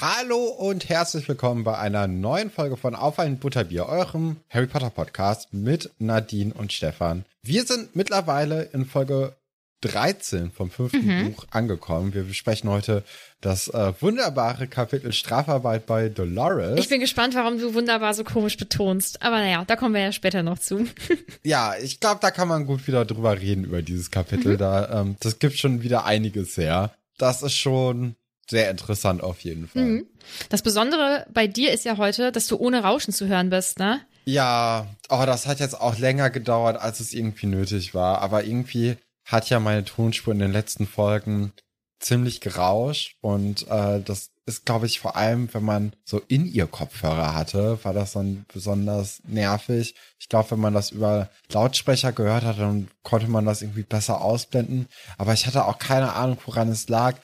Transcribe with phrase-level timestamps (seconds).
[0.00, 4.88] Hallo und herzlich willkommen bei einer neuen Folge von Auf ein Butterbier, eurem Harry Potter
[4.88, 7.26] Podcast mit Nadine und Stefan.
[7.42, 9.36] Wir sind mittlerweile in Folge
[9.82, 11.32] 13 vom fünften Mhm.
[11.34, 12.14] Buch angekommen.
[12.14, 13.04] Wir besprechen heute
[13.42, 16.78] das äh, wunderbare Kapitel Strafarbeit bei Dolores.
[16.80, 19.20] Ich bin gespannt, warum du wunderbar so komisch betonst.
[19.20, 20.86] Aber naja, da kommen wir ja später noch zu.
[21.42, 24.54] ja, ich glaube, da kann man gut wieder drüber reden über dieses Kapitel.
[24.54, 24.58] Mhm.
[24.58, 26.94] Da, ähm, das gibt schon wieder einiges her.
[27.18, 28.16] Das ist schon
[28.50, 29.82] sehr interessant auf jeden Fall.
[29.82, 30.06] Mhm.
[30.48, 34.00] Das Besondere bei dir ist ja heute, dass du ohne Rauschen zu hören bist, ne?
[34.24, 38.20] Ja, oh, das hat jetzt auch länger gedauert, als es irgendwie nötig war.
[38.20, 41.52] Aber irgendwie hat ja meine Tonspur in den letzten Folgen
[42.00, 43.16] ziemlich gerauscht.
[43.20, 47.78] Und äh, das ist, glaube ich, vor allem, wenn man so in ihr Kopfhörer hatte,
[47.84, 49.94] war das dann besonders nervig.
[50.18, 54.20] Ich glaube, wenn man das über Lautsprecher gehört hat, dann konnte man das irgendwie besser
[54.20, 54.86] ausblenden.
[55.18, 57.16] Aber ich hatte auch keine Ahnung, woran es lag.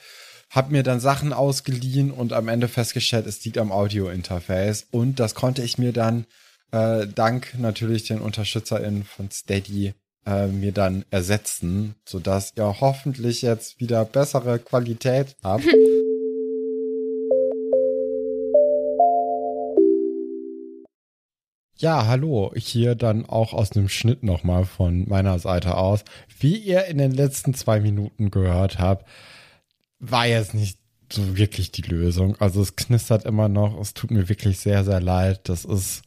[0.57, 4.87] Hab mir dann Sachen ausgeliehen und am Ende festgestellt, es liegt am Audio-Interface.
[4.89, 6.25] Und das konnte ich mir dann
[6.71, 9.93] äh, dank natürlich den UnterstützerInnen von Steady
[10.25, 15.63] äh, mir dann ersetzen, sodass ihr hoffentlich jetzt wieder bessere Qualität habt.
[21.79, 26.03] Ja, hallo, hier dann auch aus dem Schnitt nochmal von meiner Seite aus.
[26.39, 29.05] Wie ihr in den letzten zwei Minuten gehört habt,
[29.99, 30.77] war jetzt nicht
[31.11, 32.35] so wirklich die Lösung.
[32.39, 35.49] Also es knistert immer noch, es tut mir wirklich sehr, sehr leid.
[35.49, 36.01] Das ist,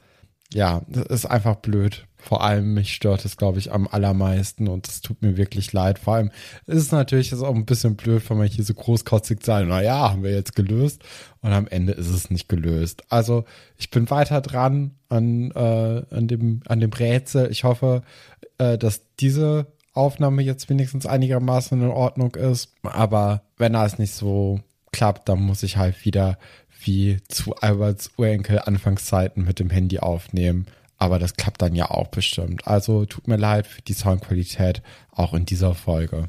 [0.53, 2.07] ja, das ist einfach blöd.
[2.17, 5.99] Vor allem mich stört es, glaube ich, am allermeisten und es tut mir wirklich leid.
[5.99, 6.31] Vor allem
[6.67, 9.83] ist es natürlich jetzt auch ein bisschen blöd, wenn man hier so großkotzig sagt, na
[9.83, 11.03] ja, haben wir jetzt gelöst
[11.41, 13.05] und am Ende ist es nicht gelöst.
[13.09, 13.45] Also
[13.79, 17.51] ich bin weiter dran an, äh, an, dem, an dem Rätsel.
[17.51, 18.03] Ich hoffe,
[18.59, 22.75] äh, dass diese Aufnahme jetzt wenigstens einigermaßen in Ordnung ist.
[22.83, 24.61] Aber wenn das nicht so
[24.93, 26.39] klappt, dann muss ich halt wieder
[26.83, 30.67] wie zu Alberts Urenkel Anfangszeiten mit dem Handy aufnehmen.
[30.97, 32.67] Aber das klappt dann ja auch bestimmt.
[32.67, 34.83] Also tut mir leid für die Soundqualität
[35.13, 36.29] auch in dieser Folge.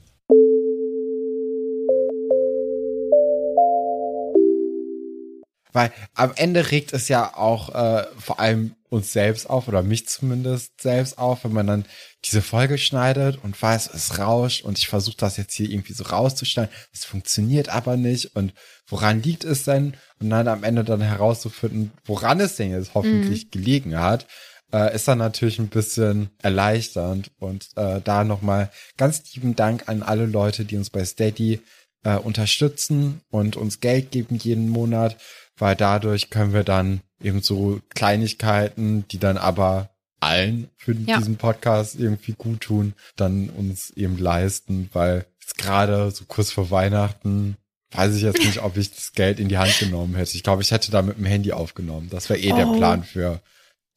[5.74, 10.08] Weil am Ende regt es ja auch äh, vor allem uns selbst auf, oder mich
[10.08, 11.86] zumindest selbst auf, wenn man dann
[12.26, 16.04] diese Folge schneidet und weiß, es rauscht und ich versuche das jetzt hier irgendwie so
[16.04, 16.74] rauszuschneiden.
[16.94, 18.54] Es funktioniert aber nicht und
[18.88, 19.94] woran liegt es denn?
[20.20, 23.52] Und dann am Ende dann herauszufinden, woran es denn jetzt hoffentlich Mhm.
[23.52, 24.28] gelegen hat,
[24.74, 27.32] äh, ist dann natürlich ein bisschen erleichternd.
[27.40, 31.62] Und äh, da nochmal ganz lieben Dank an alle Leute, die uns bei Steady
[32.04, 35.18] äh, unterstützen und uns Geld geben jeden Monat,
[35.58, 39.90] weil dadurch können wir dann eben so Kleinigkeiten, die dann aber
[40.20, 41.18] allen für Ja.
[41.18, 46.70] diesen Podcast irgendwie gut tun, dann uns eben leisten, weil jetzt gerade so kurz vor
[46.70, 47.58] Weihnachten
[47.94, 50.36] weiß ich jetzt nicht, ob ich das Geld in die Hand genommen hätte.
[50.36, 52.08] Ich glaube, ich hätte da mit dem Handy aufgenommen.
[52.10, 52.78] Das wäre eh der Oh.
[52.78, 53.42] Plan für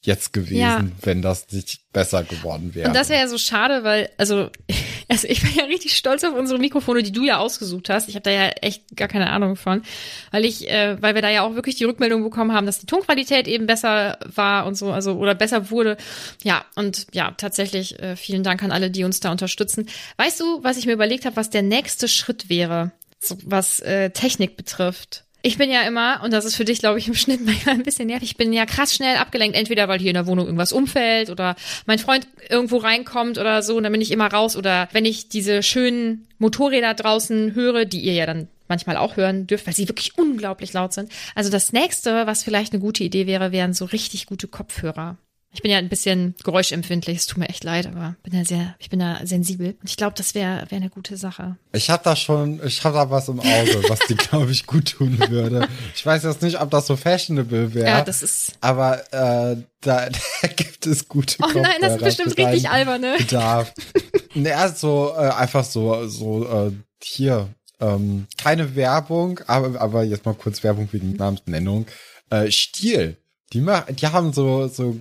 [0.06, 0.84] jetzt gewesen, Ja.
[1.02, 2.88] wenn das nicht besser geworden wäre.
[2.88, 4.50] Und das wäre ja so schade, weil, also,
[5.08, 8.08] also ich war ja richtig stolz auf unsere Mikrofone, die du ja ausgesucht hast.
[8.08, 9.82] Ich habe da ja echt gar keine Ahnung von,
[10.30, 12.86] weil ich, äh, weil wir da ja auch wirklich die Rückmeldung bekommen haben, dass die
[12.86, 15.96] Tonqualität eben besser war und so, also oder besser wurde.
[16.42, 19.88] Ja, und ja, tatsächlich äh, vielen Dank an alle, die uns da unterstützen.
[20.16, 24.10] Weißt du, was ich mir überlegt habe, was der nächste Schritt wäre, so, was äh,
[24.10, 25.24] Technik betrifft?
[25.46, 27.82] Ich bin ja immer, und das ist für dich, glaube ich, im Schnitt manchmal ein
[27.82, 30.72] bisschen nervig, ich bin ja krass schnell abgelenkt, entweder weil hier in der Wohnung irgendwas
[30.72, 31.54] umfällt oder
[31.84, 34.56] mein Freund irgendwo reinkommt oder so, und dann bin ich immer raus.
[34.56, 39.46] Oder wenn ich diese schönen Motorräder draußen höre, die ihr ja dann manchmal auch hören
[39.46, 41.12] dürft, weil sie wirklich unglaublich laut sind.
[41.34, 45.18] Also das nächste, was vielleicht eine gute Idee wäre, wären so richtig gute Kopfhörer.
[45.54, 48.74] Ich bin ja ein bisschen geräuschempfindlich, es tut mir echt leid, aber bin ja sehr,
[48.80, 49.76] ich bin da sensibel.
[49.80, 51.56] Und ich glaube, das wäre wäre eine gute Sache.
[51.72, 54.90] Ich habe da schon, ich habe da was im Auge, was dir, glaube ich, gut
[54.90, 55.68] tun würde.
[55.94, 57.86] Ich weiß jetzt nicht, ob das so fashionable wäre.
[57.86, 58.52] Ja, das ist.
[58.60, 60.08] Aber äh, da,
[60.42, 63.14] da gibt es gute Oh nein, das ist bestimmt richtig albern, ne?
[63.16, 63.72] Bedarf.
[64.34, 66.72] naja, so äh, einfach so, so äh,
[67.02, 67.48] hier.
[67.80, 71.86] Ähm, keine Werbung, aber, aber jetzt mal kurz Werbung wegen Namensnennung.
[72.30, 73.16] Äh, Stiel.
[73.52, 74.98] Die, die haben so, so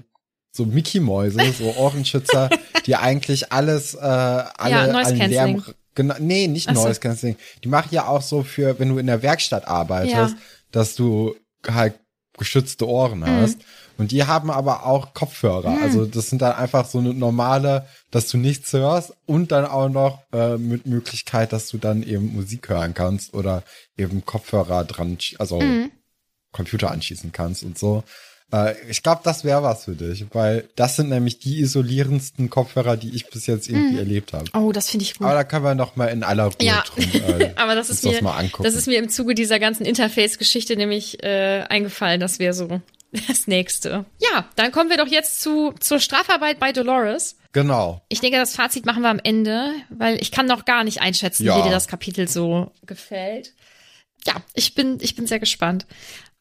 [0.55, 2.49] so Mickey-Mäuse, so Ohrenschützer,
[2.85, 5.17] die eigentlich alles, äh, alle, Ja, allen.
[5.31, 5.63] Lärm,
[5.95, 6.73] genau, nee, nicht Ach.
[6.73, 7.37] Noise Cancelling.
[7.63, 10.29] Die machen ja auch so für, wenn du in der Werkstatt arbeitest, Ja.
[10.71, 11.35] dass du
[11.67, 11.95] halt
[12.37, 13.25] geschützte Ohren Mhm.
[13.25, 13.57] hast.
[13.97, 15.77] Und die haben aber auch Kopfhörer.
[15.83, 19.87] Also das sind dann einfach so eine normale, dass du nichts hörst und dann auch
[19.89, 23.63] noch äh, mit Möglichkeit, dass du dann eben Musik hören kannst oder
[23.97, 25.91] eben Kopfhörer dran, also Mhm.
[26.51, 28.03] Computer anschließen kannst und so.
[28.53, 32.95] Äh, ich glaube, das wäre was für dich, weil das sind nämlich die isolierendsten Kopfhörer,
[32.97, 34.45] die ich bis jetzt irgendwie erlebt habe.
[34.53, 35.25] Oh, das finde ich gut.
[35.25, 37.03] Aber da können wir noch mal in aller Ruhe Ja, drum,
[37.39, 38.63] äh, aber das ist mir, das mal angucken.
[38.63, 42.19] das ist mir im Zuge dieser ganzen Interface-Geschichte nämlich äh, eingefallen.
[42.21, 42.81] Das wäre so
[43.27, 44.05] das nächste.
[44.19, 47.37] Ja, dann kommen wir doch jetzt zu zur Strafarbeit bei Dolores.
[47.53, 48.01] genau.
[48.09, 51.45] Ich denke, das Fazit machen wir am Ende, weil ich kann noch gar nicht einschätzen,
[51.45, 51.57] Ja.
[51.57, 53.53] wie dir das Kapitel so gefällt.
[54.25, 55.85] Ja, ich bin, ich bin sehr gespannt.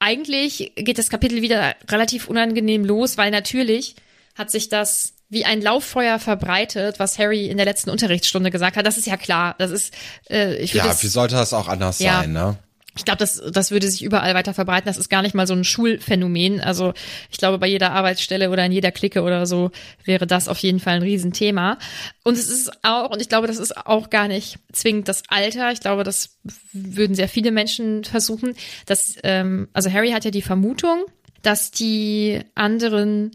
[0.03, 3.95] Eigentlich geht das Kapitel wieder relativ unangenehm los, weil natürlich
[4.35, 8.85] hat sich das wie ein Lauffeuer verbreitet, was Harry in der letzten Unterrichtsstunde gesagt hat.
[8.85, 9.55] Das ist ja klar.
[9.59, 9.95] Das ist,
[10.29, 12.21] äh, ich es- wie sollte das auch anders Ja.
[12.21, 12.59] sein, ne?
[12.95, 14.87] Ich glaube, das, das würde sich überall weiter verbreiten.
[14.87, 16.61] Das ist gar nicht mal so ein Schulphänomen.
[16.61, 16.93] Also
[17.31, 19.71] ich glaube, bei jeder Arbeitsstelle oder in jeder Clique oder so
[20.05, 21.79] wäre das auf jeden Fall ein Riesenthema.
[22.23, 25.73] Und es ist auch, und ich glaube, das ist auch gar nicht zwingend das Alter.
[25.73, 26.39] Ich glaube, das
[26.73, 28.55] würden sehr viele Menschen versuchen.
[28.85, 31.07] Dass, ähm, also Harry hat ja die Vermutung,
[31.41, 33.33] dass die anderen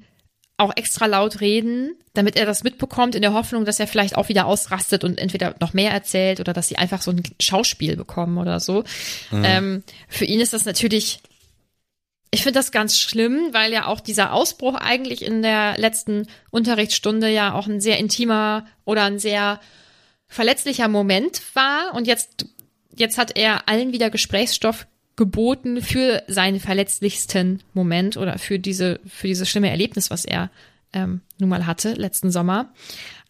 [0.57, 4.27] auch extra laut reden, damit er das mitbekommt, in der Hoffnung, dass er vielleicht auch
[4.27, 8.39] wieder ausrastet und entweder noch mehr erzählt oder dass sie einfach so ein Schauspiel bekommen
[8.39, 8.83] oder so.
[9.31, 11.19] Ähm, für ihn ist das natürlich,
[12.31, 17.29] ich finde das ganz schlimm, weil ja auch dieser Ausbruch eigentlich in der letzten Unterrichtsstunde
[17.29, 19.59] ja auch ein sehr intimer oder ein sehr
[20.27, 22.47] verletzlicher Moment war und jetzt,
[22.95, 24.87] jetzt hat er allen wieder Gesprächsstoff
[25.17, 30.49] geboten für seinen verletzlichsten Moment oder für diese, für dieses schlimme Erlebnis, was er
[30.93, 32.71] ähm, nun mal hatte letzten Sommer.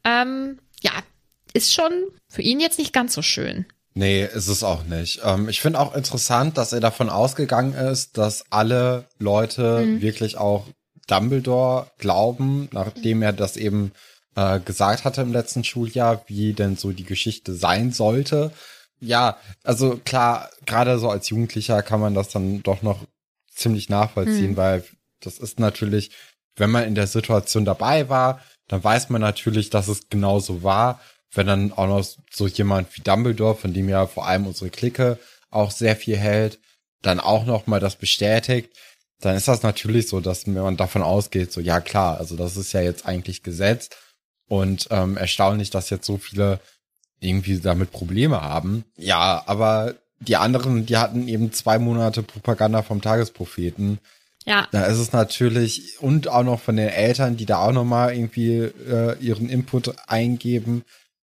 [0.04, 0.92] Ähm, ja,
[1.54, 1.92] ist schon
[2.30, 3.66] für ihn jetzt nicht ganz so schön.
[3.96, 5.22] Nee, ist es auch nicht.
[5.24, 10.02] Ähm, ich finde auch interessant, dass er davon ausgegangen ist, dass alle Leute Mhm.
[10.02, 10.68] wirklich auch
[11.08, 13.92] Dumbledore glauben, nachdem er das eben
[14.36, 18.52] äh, gesagt hatte im letzten Schuljahr, wie denn so die Geschichte sein sollte.
[19.00, 23.06] Ja, also klar, gerade so als Jugendlicher kann man das dann doch noch
[23.54, 24.84] ziemlich nachvollziehen, weil
[25.20, 26.12] das ist natürlich,
[26.56, 31.00] wenn man in der Situation dabei war, dann weiß man natürlich, dass es genauso war.
[31.32, 35.20] Wenn dann auch noch so jemand wie Dumbledore, von dem ja vor allem unsere Clique
[35.50, 36.60] auch sehr viel hält,
[37.02, 38.76] dann auch noch mal das bestätigt,
[39.20, 42.74] dann ist das natürlich so, dass man davon ausgeht, so ja klar, also das ist
[42.74, 43.90] ja jetzt eigentlich Gesetz
[44.48, 46.60] und ähm, erstaunlich, dass jetzt so viele
[47.20, 48.86] irgendwie damit Probleme haben.
[48.98, 54.00] Ja, aber die anderen, die hatten eben zwei Monate Propaganda vom Tagespropheten.
[54.46, 57.84] Ja, Da ist es natürlich und auch noch von den Eltern, die da auch noch
[57.84, 60.86] mal irgendwie äh, ihren Input eingeben,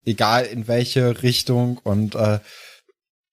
[0.05, 2.39] egal in welche Richtung und äh,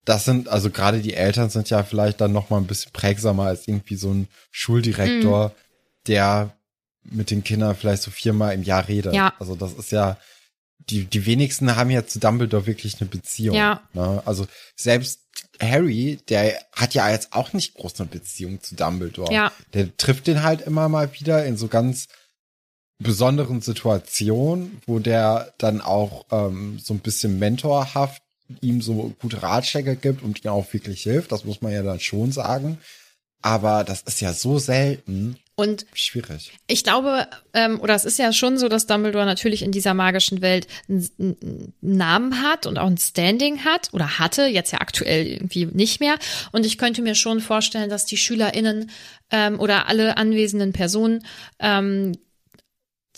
[0.06, 3.44] das sind also gerade die Eltern sind ja vielleicht dann noch mal ein bisschen prägsamer
[3.44, 5.52] als irgendwie so ein Schuldirektor,
[6.06, 6.50] der
[7.04, 9.14] mit den Kindern vielleicht so viermal im Jahr redet.
[9.14, 9.34] Ja.
[9.38, 10.16] Also das ist ja
[10.90, 13.56] die die wenigsten haben ja zu Dumbledore wirklich eine Beziehung.
[13.56, 13.82] Ja.
[13.92, 14.22] Ne?
[14.24, 15.20] Also selbst
[15.60, 19.32] Harry, der hat ja jetzt auch nicht groß eine Beziehung zu Dumbledore.
[19.32, 19.52] Ja.
[19.72, 22.08] Der trifft den halt immer mal wieder in so ganz
[22.98, 28.22] besonderen Situationen, wo der dann auch ähm, so ein bisschen mentorhaft
[28.60, 31.32] ihm so gute Ratschläge gibt und ihm auch wirklich hilft.
[31.32, 32.78] Das muss man ja dann schon sagen.
[33.42, 35.38] Aber das ist ja so selten.
[35.56, 36.52] Und Schwierig.
[36.66, 40.42] ich glaube, ähm, oder es ist ja schon so, dass Dumbledore natürlich in dieser magischen
[40.42, 45.26] Welt einen, einen Namen hat und auch ein Standing hat oder hatte, jetzt ja aktuell
[45.26, 46.16] irgendwie nicht mehr.
[46.50, 48.90] Und ich könnte mir schon vorstellen, dass die SchülerInnen
[49.30, 51.24] ähm, oder alle anwesenden Personen,
[51.60, 52.16] ähm,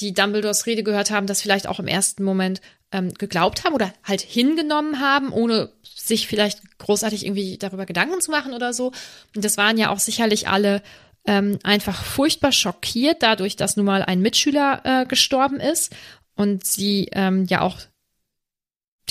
[0.00, 2.60] die Dumbledores Rede gehört haben, das vielleicht auch im ersten Moment
[2.92, 8.30] ähm, geglaubt haben oder halt hingenommen haben, ohne sich vielleicht großartig irgendwie darüber Gedanken zu
[8.30, 8.92] machen oder so.
[9.34, 10.82] Und das waren ja auch sicherlich alle
[11.26, 15.94] ähm, einfach furchtbar schockiert dadurch, dass nun mal ein Mitschüler äh, gestorben ist
[16.34, 17.78] und sie ähm, ja auch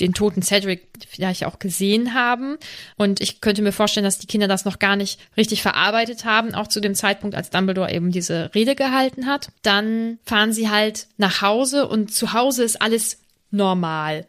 [0.00, 2.58] den toten Cedric vielleicht auch gesehen haben.
[2.96, 6.54] Und ich könnte mir vorstellen, dass die Kinder das noch gar nicht richtig verarbeitet haben,
[6.54, 9.48] auch zu dem Zeitpunkt, als Dumbledore eben diese Rede gehalten hat.
[9.62, 13.20] Dann fahren sie halt nach Hause und zu Hause ist alles
[13.50, 14.26] normal.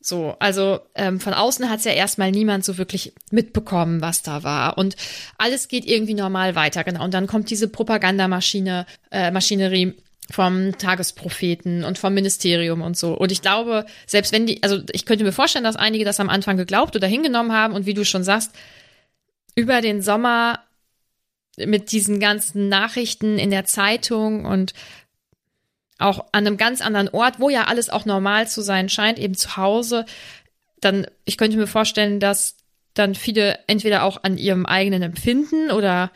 [0.00, 4.44] So, also ähm, von außen hat es ja erstmal niemand so wirklich mitbekommen, was da
[4.44, 4.78] war.
[4.78, 4.96] Und
[5.38, 7.04] alles geht irgendwie normal weiter, genau.
[7.04, 9.94] Und dann kommt diese Propagandamaschine, äh, Maschinerie
[10.30, 13.14] vom Tagespropheten und vom Ministerium und so.
[13.14, 16.28] Und ich glaube, selbst wenn die, also ich könnte mir vorstellen, dass einige das am
[16.28, 18.52] Anfang geglaubt oder hingenommen haben und wie du schon sagst,
[19.54, 20.60] über den Sommer
[21.56, 24.74] mit diesen ganzen Nachrichten in der Zeitung und
[25.98, 29.34] auch an einem ganz anderen Ort, wo ja alles auch normal zu sein scheint, eben
[29.34, 30.06] zu Hause,
[30.80, 32.56] dann, ich könnte mir vorstellen, dass
[32.94, 36.10] dann viele entweder auch an ihrem eigenen Empfinden oder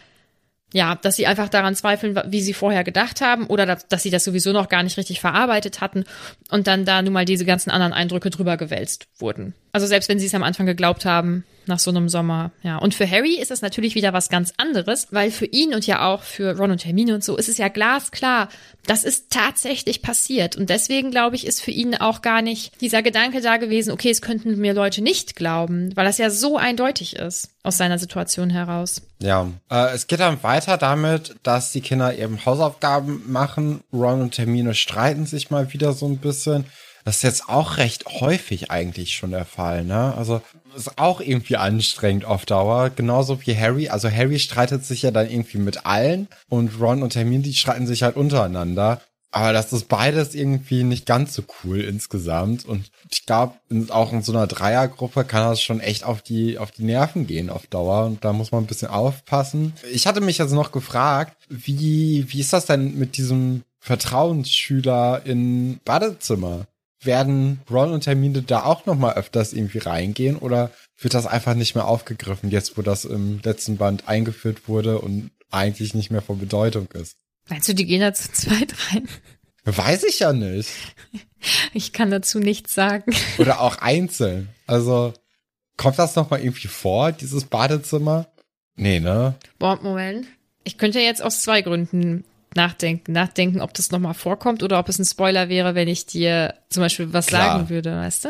[0.72, 4.10] ja, dass sie einfach daran zweifeln, wie sie vorher gedacht haben oder dass, dass sie
[4.10, 6.04] das sowieso noch gar nicht richtig verarbeitet hatten
[6.50, 9.54] und dann da nun mal diese ganzen anderen Eindrücke drüber gewälzt wurden.
[9.72, 12.78] Also selbst wenn sie es am Anfang geglaubt haben, nach so einem Sommer, ja.
[12.78, 16.06] Und für Harry ist es natürlich wieder was ganz anderes, weil für ihn und ja
[16.06, 18.48] auch für Ron und Hermine und so ist es ja glasklar,
[18.86, 20.56] das ist tatsächlich passiert.
[20.56, 24.10] Und deswegen, glaube ich, ist für ihn auch gar nicht dieser Gedanke da gewesen, okay,
[24.10, 28.50] es könnten mir Leute nicht glauben, weil das ja so eindeutig ist aus seiner Situation
[28.50, 29.02] heraus.
[29.20, 33.82] Ja, äh, es geht dann weiter damit, dass die Kinder eben Hausaufgaben machen.
[33.92, 36.64] Ron und Hermine streiten sich mal wieder so ein bisschen.
[37.04, 40.14] Das ist jetzt auch recht häufig eigentlich schon der Fall, ne?
[40.16, 40.40] Also
[40.76, 43.88] ist auch irgendwie anstrengend auf Dauer, genauso wie Harry.
[43.88, 47.86] Also Harry streitet sich ja dann irgendwie mit allen und Ron und Hermine, die streiten
[47.86, 49.00] sich halt untereinander.
[49.34, 52.66] Aber das ist beides irgendwie nicht ganz so cool insgesamt.
[52.66, 53.54] Und ich glaube,
[53.88, 57.48] auch in so einer Dreiergruppe kann das schon echt auf die, auf die Nerven gehen
[57.48, 58.04] auf Dauer.
[58.04, 59.72] Und da muss man ein bisschen aufpassen.
[59.90, 65.80] Ich hatte mich jetzt noch gefragt, wie, wie ist das denn mit diesem Vertrauensschüler in
[65.86, 66.66] Badezimmer?
[67.04, 71.54] Werden Ron und Hermine da auch noch mal öfters irgendwie reingehen oder wird das einfach
[71.54, 76.22] nicht mehr aufgegriffen, jetzt wo das im letzten Band eingeführt wurde und eigentlich nicht mehr
[76.22, 77.16] von Bedeutung ist?
[77.48, 79.08] Meinst du, die gehen da zu zweit rein?
[79.64, 80.70] Weiß ich ja nicht.
[81.72, 83.12] Ich kann dazu nichts sagen.
[83.38, 84.48] Oder auch einzeln.
[84.66, 85.12] Also
[85.76, 88.28] kommt das noch mal irgendwie vor, dieses Badezimmer?
[88.76, 89.34] Nee, ne?
[89.58, 90.26] Boah, Moment.
[90.64, 94.98] Ich könnte jetzt aus zwei Gründen nachdenken, nachdenken, ob das nochmal vorkommt oder ob es
[94.98, 97.58] ein Spoiler wäre, wenn ich dir zum Beispiel was Klar.
[97.58, 98.28] sagen würde, weißt du?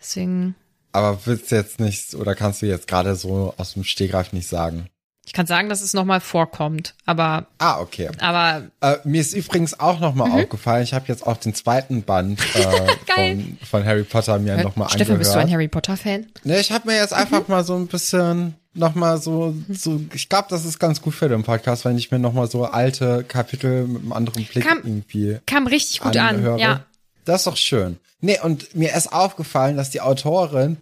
[0.00, 0.54] Deswegen.
[0.92, 4.46] Aber willst du jetzt nicht, oder kannst du jetzt gerade so aus dem Stegreif nicht
[4.46, 4.88] sagen?
[5.26, 7.46] Ich kann sagen, dass es nochmal vorkommt, aber.
[7.58, 8.10] Ah, okay.
[8.20, 8.62] Aber.
[8.80, 10.34] Äh, mir ist übrigens auch nochmal Mhm.
[10.36, 14.86] aufgefallen, ich habe jetzt auch den zweiten Band äh, von, von Harry Potter mir nochmal
[14.88, 14.92] angehört.
[14.92, 16.26] Stefan, bist du ein Harry Potter-Fan?
[16.44, 20.48] Ne, ich habe mir jetzt einfach mal so ein bisschen nochmal so, so, ich glaube,
[20.50, 24.02] das ist ganz gut für den Podcast, wenn ich mir nochmal so alte Kapitel mit
[24.02, 26.58] einem anderen Blick Kam- irgendwie Kam richtig gut an, anhöre.
[26.58, 26.80] ja.
[27.24, 27.98] Das ist doch schön.
[28.20, 30.76] Nee, und mir ist aufgefallen, dass die Autorin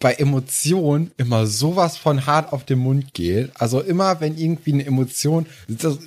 [0.00, 3.50] bei Emotionen immer sowas von hart auf den Mund geht.
[3.54, 5.98] Also immer, wenn irgendwie eine Emotion, das,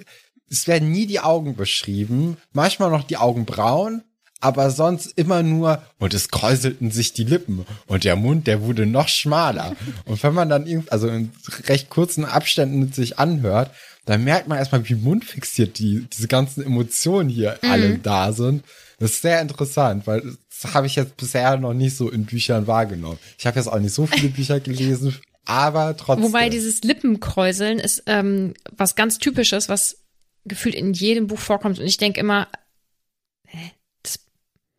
[0.49, 4.03] es werden nie die Augen beschrieben, manchmal noch die Augenbrauen,
[4.41, 8.85] aber sonst immer nur, und es kräuselten sich die Lippen und der Mund, der wurde
[8.85, 9.75] noch schmaler.
[10.05, 11.31] Und wenn man dann irgendwie, also in
[11.67, 13.71] recht kurzen Abständen sich anhört,
[14.05, 18.65] dann merkt man erstmal, wie mundfixiert die, diese ganzen Emotionen hier alle da sind.
[18.99, 22.67] Das ist sehr interessant, weil das habe ich jetzt bisher noch nicht so in Büchern
[22.67, 23.19] wahrgenommen.
[23.37, 25.15] Ich habe jetzt auch nicht so viele Bücher gelesen,
[25.45, 26.25] aber trotzdem.
[26.25, 29.97] Wobei dieses Lippenkräuseln ist ähm, was ganz Typisches, was
[30.45, 31.79] gefühlt in jedem Buch vorkommt.
[31.79, 32.47] Und ich denke immer,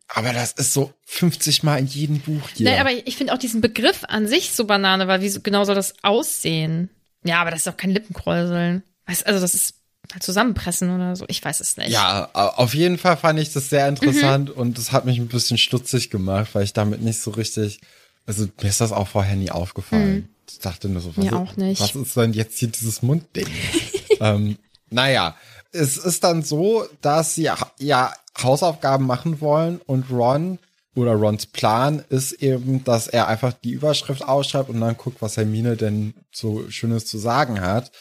[0.07, 2.69] aber das ist so 50 Mal in jedem Buch hier.
[2.69, 5.63] nein, aber ich finde auch diesen Begriff an sich so Banane, weil wie so, genau
[5.63, 6.89] soll das aussehen?
[7.23, 8.83] Ja, aber das ist doch kein Lippenkräuseln.
[9.07, 9.73] Weißt, also das ist
[10.19, 11.25] zusammenpressen oder so.
[11.27, 11.89] Ich weiß es nicht.
[11.89, 14.55] Ja, auf jeden Fall fand ich das sehr interessant Mhm.
[14.55, 17.79] und das hat mich ein bisschen stutzig gemacht, weil ich damit nicht so richtig,
[18.25, 20.29] also mir ist das auch vorher nie aufgefallen.
[20.49, 21.81] Ich dachte nur so, was, ist, auch nicht.
[21.81, 23.47] was ist denn jetzt hier dieses Mundding?
[24.19, 24.57] ähm,
[24.89, 25.35] naja,
[25.71, 30.59] es ist dann so, dass sie ja- ja Hausaufgaben machen wollen und Ron
[30.95, 35.35] oder Rons Plan ist eben, dass er einfach die Überschrift ausschreibt und dann guckt, was
[35.35, 37.91] Hermine denn so Schönes zu sagen hat.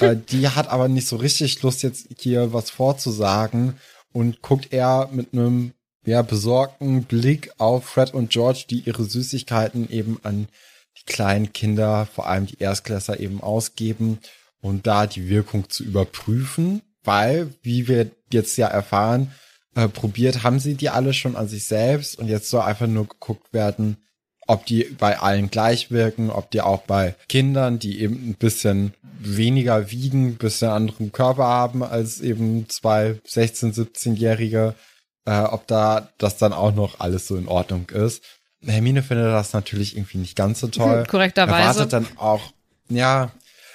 [0.00, 3.78] Äh, die hat aber nicht so richtig Lust, jetzt hier was vorzusagen.
[4.12, 5.72] Und guckt eher mit einem
[6.04, 10.48] ja, besorgten Blick auf Fred und George, die ihre Süßigkeiten eben an
[10.98, 14.18] die kleinen Kinder, vor allem die Erstklässler eben ausgeben.
[14.60, 19.32] Und da die Wirkung zu überprüfen, weil, wie wir jetzt ja erfahren,
[19.74, 22.18] äh, probiert haben sie die alle schon an sich selbst.
[22.18, 23.96] Und jetzt soll einfach nur geguckt werden,
[24.52, 28.92] ob die bei allen gleich wirken, ob die auch bei Kindern, die eben ein bisschen
[29.18, 34.74] weniger wiegen, ein bisschen anderen Körper haben als eben zwei 16-, 17-Jährige,
[35.24, 38.22] äh, ob da das dann auch noch alles so in Ordnung ist.
[38.62, 41.04] Hermine findet das natürlich irgendwie nicht ganz so toll.
[41.08, 41.80] Korrekterweise.
[41.80, 42.52] Erwartet dann auch,
[42.90, 43.30] ja,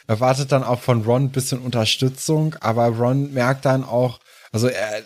[0.05, 4.19] erwartet dann auch von Ron ein bisschen Unterstützung, aber Ron merkt dann auch,
[4.51, 5.01] also er,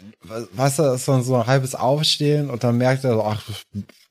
[0.51, 3.41] weißt du, so ein halbes Aufstehen und dann merkt er ach,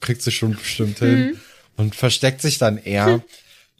[0.00, 1.40] kriegt sie schon bestimmt hin Mhm.
[1.80, 3.22] Und versteckt sich dann eher.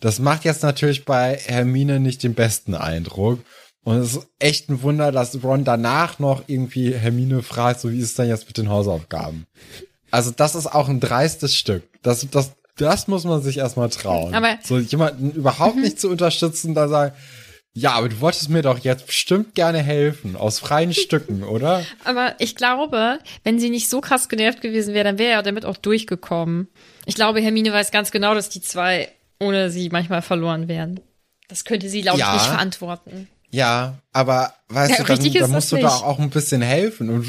[0.01, 3.41] Das macht jetzt natürlich bei Hermine nicht den besten Eindruck.
[3.83, 7.99] Und es ist echt ein Wunder, dass Ron danach noch irgendwie Hermine fragt, so wie
[7.99, 9.47] ist es denn jetzt mit den Hausaufgaben?
[10.11, 11.83] Also das ist auch ein dreistes Stück.
[12.03, 14.35] Das, das, das muss man sich erstmal trauen.
[14.35, 17.15] Aber- so jemanden überhaupt nicht zu unterstützen, da sagen,
[17.73, 21.85] ja, aber du wolltest mir doch jetzt bestimmt gerne helfen, aus freien Stücken, oder?
[22.05, 25.65] Aber ich glaube, wenn sie nicht so krass genervt gewesen wäre, dann wäre er damit
[25.65, 26.69] auch durchgekommen.
[27.07, 29.09] Ich glaube, Hermine weiß ganz genau, dass die zwei
[29.41, 31.01] ohne sie manchmal verloren wären.
[31.49, 32.29] Das könnte sie, glaube Ja.
[32.35, 33.29] ich, nicht verantworten.
[33.51, 35.85] Ja, aber weißt Ja, du, dann, dann musst du nicht.
[35.85, 37.27] da auch ein bisschen helfen und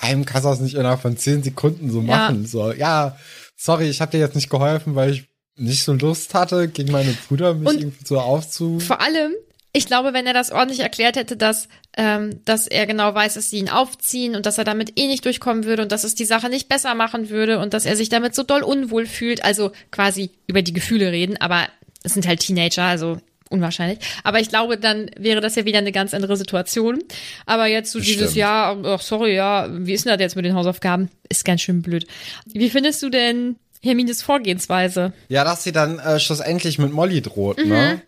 [0.00, 2.06] einem kannst du das nicht innerhalb von zehn Sekunden so Ja.
[2.06, 2.46] machen.
[2.46, 3.18] So, ja,
[3.56, 5.24] sorry, ich habe dir jetzt nicht geholfen, weil ich
[5.56, 8.78] nicht so Lust hatte, gegen meine Brüder mich Und irgendwie so aufzu.
[8.80, 9.32] Vor allem,
[9.78, 13.50] ich glaube, wenn er das ordentlich erklärt hätte, dass, ähm, dass er genau weiß, dass
[13.50, 16.24] sie ihn aufziehen und dass er damit eh nicht durchkommen würde und dass es die
[16.26, 19.72] Sache nicht besser machen würde und dass er sich damit so doll unwohl fühlt, also
[19.90, 21.66] quasi über die Gefühle reden, aber
[22.04, 23.18] es sind halt Teenager, also
[23.50, 23.98] unwahrscheinlich.
[24.24, 26.98] Aber ich glaube, dann wäre das ja wieder eine ganz andere Situation.
[27.46, 28.36] Aber jetzt so dieses Stimmt.
[28.36, 31.08] Ja, ach sorry, ja, wie ist denn das jetzt mit den Hausaufgaben?
[31.30, 32.06] Ist ganz schön blöd.
[32.46, 35.12] Wie findest du denn Hermines Vorgehensweise?
[35.28, 37.68] Ja, dass sie dann äh, schlussendlich mit Molly droht, Mhm.
[37.70, 38.02] ne?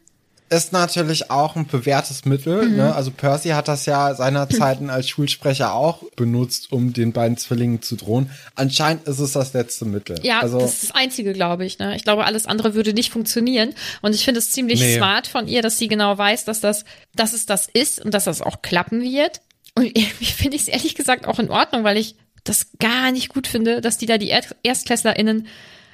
[0.53, 2.77] Ist natürlich auch ein bewährtes Mittel, Mhm.
[2.77, 2.95] ne?
[2.95, 7.95] Also Percy hat das ja seinerzeiten als Schulsprecher auch benutzt, um den beiden Zwillingen zu
[7.97, 8.31] drohen.
[8.57, 10.19] Anscheinend ist es das letzte Mittel.
[10.25, 11.79] Ja, also, das ist das Einzige, glaube ich.
[11.79, 11.95] Ne?
[11.95, 13.75] Ich glaube, alles andere würde nicht funktionieren.
[14.03, 14.97] Und ich finde es ziemlich Nee.
[14.97, 18.25] smart von ihr, dass sie genau weiß, dass das, dass es das ist und dass
[18.25, 19.41] das auch klappen wird.
[19.77, 23.29] Und irgendwie finde ich es ehrlich gesagt auch in Ordnung, weil ich das gar nicht
[23.29, 24.33] gut finde, dass die da die
[24.65, 25.47] ErstklässlerInnen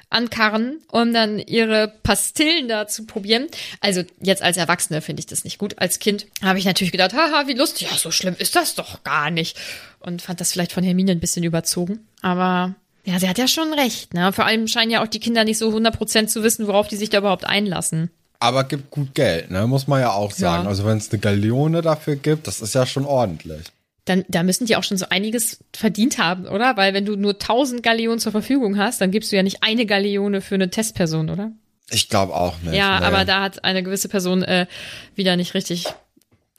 [0.09, 3.47] ankarren, um dann ihre Pastillen da zu probieren.
[3.81, 5.79] Also jetzt als Erwachsene finde ich das nicht gut.
[5.79, 7.89] Als Kind habe ich natürlich gedacht, haha, wie lustig.
[7.91, 9.57] Ja, so schlimm ist das doch gar nicht.
[9.99, 12.07] Und fand das vielleicht von Hermine ein bisschen überzogen.
[12.21, 14.13] Aber ja, sie hat ja schon recht.
[14.13, 14.31] Ne?
[14.31, 17.09] Vor allem scheinen ja auch die Kinder nicht so 100% zu wissen, worauf die sich
[17.09, 18.09] da überhaupt einlassen.
[18.39, 19.65] aber gibt gut Geld, ne?
[19.67, 20.63] Muss man ja auch sagen.
[20.63, 20.69] Ja.
[20.69, 23.63] Also wenn es eine Galeone dafür gibt, das ist ja schon ordentlich.
[24.07, 26.75] Dann, da müssen die auch schon so einiges verdient haben, oder?
[26.77, 29.85] Weil wenn du nur 1000 Galeonen zur Verfügung hast, dann gibst du ja nicht eine
[29.85, 31.51] Galeone für eine Testperson, oder?
[31.89, 32.73] Ich glaube auch nicht.
[32.73, 33.05] ja, nee.
[33.05, 34.65] aber da hat eine gewisse Person äh,
[35.15, 35.85] wieder nicht richtig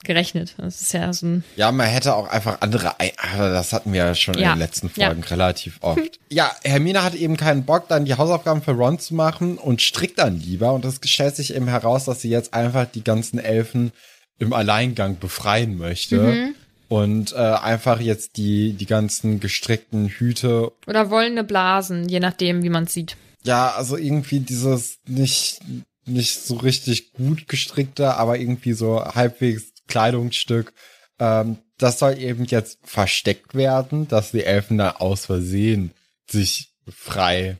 [0.03, 0.53] gerechnet.
[0.57, 3.91] Das ist ja so ein Ja, man hätte auch einfach andere, Ei- aber das hatten
[3.93, 4.53] wir ja schon Ja.
[4.53, 5.07] in den letzten Ja.
[5.07, 6.19] Folgen relativ oft.
[6.29, 10.17] ja, Hermine hat eben keinen Bock, dann die Hausaufgaben für Ron zu machen und strickt
[10.19, 10.71] dann lieber.
[10.73, 13.91] Und es stellt sich eben heraus, dass sie jetzt einfach die ganzen Elfen
[14.37, 16.17] im Alleingang befreien möchte.
[16.17, 16.55] Mhm.
[16.89, 22.69] Und äh, einfach jetzt die, die ganzen gestrickten Hüte oder wollene Blasen, je nachdem, wie
[22.69, 23.15] man sieht.
[23.43, 25.59] ja, also irgendwie dieses nicht,
[26.05, 30.73] nicht so richtig gut gestrickte, aber irgendwie so halbwegs Kleidungsstück,
[31.19, 35.91] ähm, das soll eben jetzt versteckt werden, dass die Elfen da aus Versehen
[36.29, 37.57] sich frei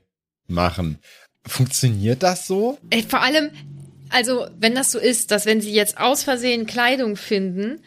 [0.47, 0.99] machen.
[1.45, 2.77] Funktioniert das so?
[2.89, 3.51] Ey, vor allem,
[4.09, 7.79] also wenn das so ist, dass wenn sie jetzt aus Versehen Kleidung finden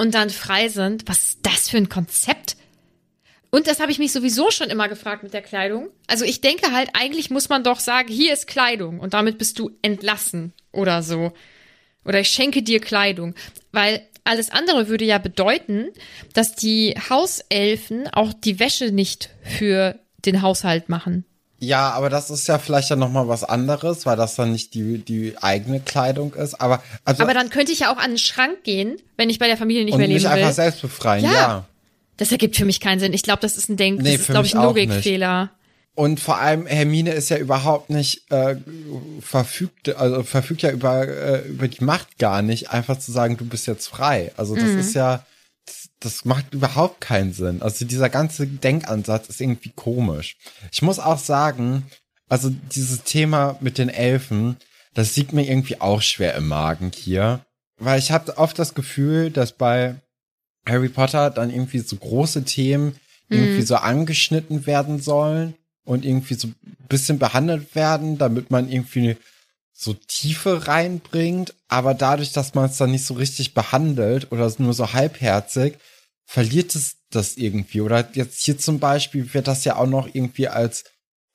[0.00, 2.56] und dann frei sind, was ist das für ein Konzept?
[3.50, 5.90] Und das habe ich mich sowieso schon immer gefragt mit der Kleidung.
[6.06, 9.58] Also ich denke halt, eigentlich muss man doch sagen, hier ist Kleidung und damit bist
[9.58, 11.34] du entlassen oder so.
[12.02, 13.34] Oder ich schenke dir Kleidung.
[13.72, 15.88] Weil alles andere würde ja bedeuten,
[16.32, 21.26] dass die Hauselfen auch die Wäsche nicht für den Haushalt machen.
[21.62, 24.98] Ja, aber das ist ja vielleicht dann nochmal was anderes, weil das dann nicht die,
[24.98, 26.60] die eigene Kleidung ist.
[26.60, 29.46] Aber, also, Aber dann könnte ich ja auch an den Schrank gehen, wenn ich bei
[29.46, 30.54] der Familie nicht und mehr leben mich einfach will.
[30.54, 31.32] selbst befreien, Ja.
[31.32, 31.64] ja.
[32.16, 33.12] Das ergibt für mich keinen Sinn.
[33.14, 34.62] Ich glaube, das ist ein Denk, Nee, das ist, glaube ich, ein.
[34.62, 35.50] Logikfehler.
[35.94, 38.56] Und vor allem Hermine ist ja überhaupt nicht äh,
[39.20, 43.44] verfügt, also verfügt ja über äh, über die Macht gar nicht, einfach zu sagen, du
[43.44, 44.32] bist jetzt frei.
[44.36, 45.24] Also das ist ja,
[46.00, 47.62] das, macht überhaupt keinen Sinn.
[47.62, 50.36] Also dieser ganze Denkansatz ist irgendwie komisch.
[50.72, 51.84] Ich muss auch sagen,
[52.28, 54.56] also dieses Thema mit den Elfen,
[54.94, 57.44] das liegt mir irgendwie auch schwer im Magen hier,
[57.78, 59.96] weil ich habe oft das Gefühl, dass bei
[60.66, 62.96] Harry Potter dann irgendwie so große Themen
[63.28, 66.56] irgendwie so angeschnitten werden sollen und irgendwie so ein
[66.88, 69.16] bisschen behandelt werden, damit man irgendwie
[69.72, 74.74] so Tiefe reinbringt, aber dadurch, dass man es dann nicht so richtig behandelt oder nur
[74.74, 75.78] so halbherzig,
[76.30, 77.80] verliert es das irgendwie.
[77.80, 80.84] Oder jetzt hier zum Beispiel wird das ja auch noch irgendwie als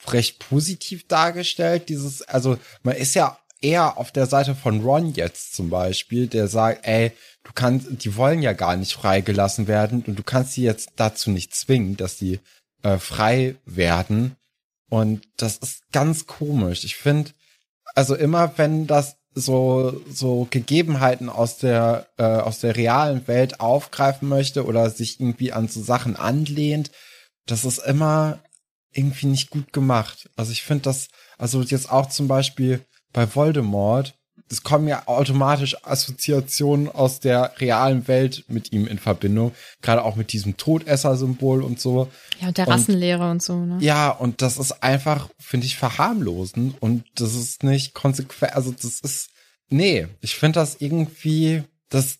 [0.07, 1.89] recht positiv dargestellt.
[1.89, 6.47] Dieses, also man ist ja eher auf der Seite von Ron jetzt zum Beispiel, der
[6.47, 7.11] sagt, ey,
[7.43, 11.29] du kannst, die wollen ja gar nicht freigelassen werden und du kannst sie jetzt dazu
[11.29, 12.39] nicht zwingen, dass die
[12.81, 14.37] äh, frei werden.
[14.89, 16.85] Und das ist ganz komisch.
[16.85, 17.31] Ich finde,
[17.95, 24.29] also immer wenn das so so Gegebenheiten aus der äh, aus der realen Welt aufgreifen
[24.29, 26.91] möchte oder sich irgendwie an so Sachen anlehnt,
[27.45, 28.39] das ist immer
[28.91, 30.29] irgendwie nicht gut gemacht.
[30.37, 34.15] Also ich finde das, also jetzt auch zum Beispiel bei Voldemort,
[34.49, 40.15] es kommen ja automatisch Assoziationen aus der realen Welt mit ihm in Verbindung, gerade auch
[40.15, 42.09] mit diesem Todesser-Symbol und so.
[42.39, 43.77] Ja, und der Und- Rassenlehre und so, ne?
[43.81, 48.99] Ja, und das ist einfach, finde ich, verharmlosen und das ist nicht konsequent, also das
[48.99, 49.29] ist,
[49.69, 52.19] nee, ich finde das irgendwie, das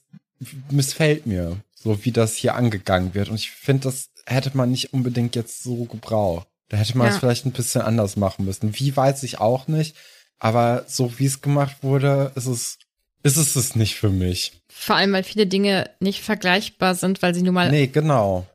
[0.71, 4.93] missfällt mir, so wie das hier angegangen wird und ich finde, das hätte man nicht
[4.93, 6.47] unbedingt jetzt so gebraucht.
[6.69, 7.19] Da hätte man es Ja.
[7.19, 8.73] vielleicht ein bisschen anders machen müssen.
[8.79, 9.95] Wie weiß ich auch nicht,
[10.39, 12.77] aber so wie es gemacht wurde, ist es,
[13.23, 14.61] ist es es nicht für mich.
[14.69, 18.45] Vor allem, weil viele Dinge nicht vergleichbar sind, weil sie nun mal Nee, genau.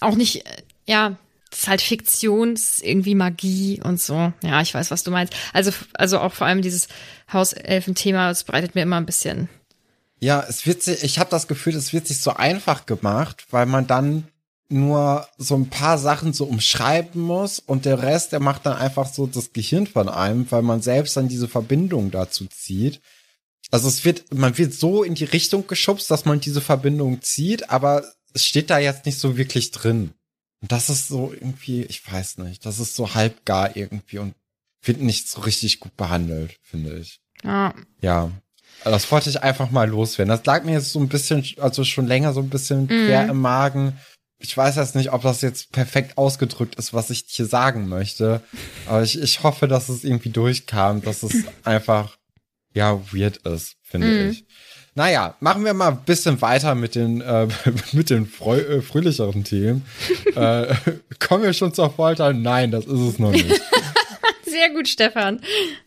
[0.00, 1.16] auch nicht, äh, ja,
[1.50, 4.32] das ist halt Fiktion, das ist irgendwie Magie und so.
[4.42, 5.34] Ja, ich weiß, was du meinst.
[5.52, 6.88] Also, also auch vor allem dieses
[7.32, 9.48] Hauselfen-Thema, das bereitet mir immer ein bisschen.
[10.20, 13.66] Ja, es wird sich, ich habe das Gefühl, es wird sich so einfach gemacht, weil
[13.66, 14.26] man dann
[14.68, 19.06] nur so ein paar Sachen so umschreiben muss und der Rest, der macht dann einfach
[19.12, 23.00] so das Gehirn von einem, weil man selbst dann diese Verbindung dazu zieht.
[23.70, 27.70] Also es wird, man wird so in die Richtung geschubst, dass man diese Verbindung zieht,
[27.70, 28.04] aber
[28.34, 30.12] es steht da jetzt nicht so wirklich drin.
[30.60, 34.34] Und das ist so irgendwie, ich weiß nicht, das ist so halbgar irgendwie und
[34.82, 37.20] wird nicht so richtig gut behandelt, finde ich.
[37.42, 38.30] Ja, Ja.
[38.84, 40.30] Das wollte ich einfach mal loswerden.
[40.30, 43.40] Das lag mir jetzt so ein bisschen, also schon länger so ein bisschen quer im
[43.40, 43.98] Magen.
[44.40, 48.40] Ich weiß jetzt nicht, ob das jetzt perfekt ausgedrückt ist, was ich hier sagen möchte.
[48.86, 52.16] Aber ich, ich hoffe, dass es irgendwie durchkam, dass es einfach,
[52.72, 54.44] ja, weird ist, finde ich.
[54.94, 57.46] Naja, machen wir mal ein bisschen weiter mit den, äh,
[57.92, 59.84] mit den äh, fröhlicheren Themen.
[60.34, 60.74] äh,
[61.20, 62.32] kommen wir schon zur Folter?
[62.32, 63.60] Nein, das ist es noch nicht.
[64.58, 65.40] sehr gut, Stefan.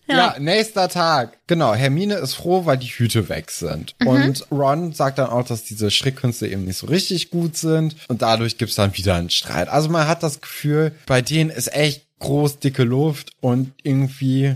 [0.08, 0.36] Ja.
[0.40, 1.38] nächster Tag.
[1.48, 3.96] Genau, Hermine ist froh, weil die Hüte weg sind.
[4.06, 7.96] Und Ron sagt dann auch, dass diese Schreckkünste eben nicht so richtig gut sind.
[8.08, 9.70] Und dadurch gibt's dann wieder einen Streit.
[9.70, 14.56] Also man hat das Gefühl, bei denen ist echt groß, dicke Luft und irgendwie.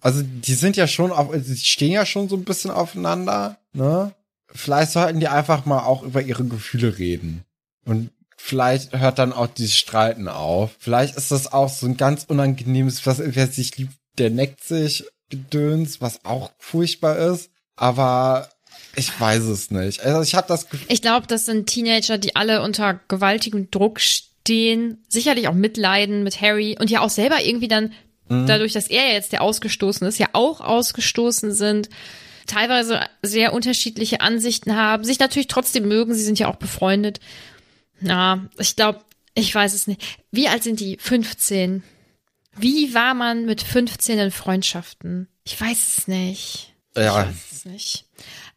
[0.00, 3.58] Also die sind ja schon auf, also die stehen ja schon so ein bisschen aufeinander,
[3.72, 4.12] ne?
[4.54, 7.44] Vielleicht sollten die einfach mal auch über ihre Gefühle reden.
[7.84, 8.10] Und
[8.44, 10.72] vielleicht hört dann auch dieses Streiten auf.
[10.80, 15.04] Vielleicht ist das auch so ein ganz unangenehmes, was, wer sich liebt, der neckt sich,
[15.30, 17.50] Gedöns, was auch furchtbar ist.
[17.76, 18.48] Aber
[18.96, 20.04] ich weiß es nicht.
[20.04, 24.00] Also ich habe das Gefühl, Ich glaube, das sind Teenager, die alle unter gewaltigem Druck
[24.00, 27.92] stehen, sicherlich auch mitleiden mit Harry und ja auch selber irgendwie dann,
[28.28, 31.90] dadurch, dass er jetzt der Ausgestoßen ist, ja auch ausgestoßen sind,
[32.46, 37.20] teilweise sehr unterschiedliche Ansichten haben, sich natürlich trotzdem mögen, sie sind ja auch befreundet.
[38.02, 39.00] Na, ich glaube,
[39.34, 40.02] ich weiß es nicht.
[40.30, 40.98] Wie alt sind die?
[41.00, 41.82] 15.
[42.56, 45.28] Wie war man mit 15 in Freundschaften?
[45.44, 46.74] Ich weiß es nicht.
[46.94, 48.04] ja, Ich weiß es nicht.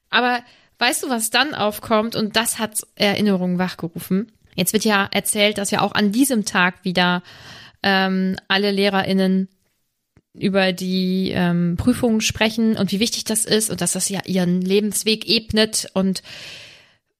[0.09, 0.41] Aber
[0.79, 2.15] weißt du, was dann aufkommt?
[2.15, 4.31] Und das hat Erinnerungen wachgerufen.
[4.55, 7.23] Jetzt wird ja erzählt, dass ja auch an diesem Tag wieder
[7.83, 9.49] ähm, alle LehrerInnen
[10.33, 14.61] über die ähm, Prüfungen sprechen und wie wichtig das ist und dass das ja ihren
[14.61, 16.23] Lebensweg ebnet und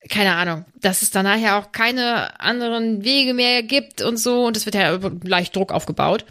[0.10, 4.58] keine Ahnung, dass es danach ja auch keine anderen Wege mehr gibt und so und
[4.58, 6.26] es wird ja leicht Druck aufgebaut.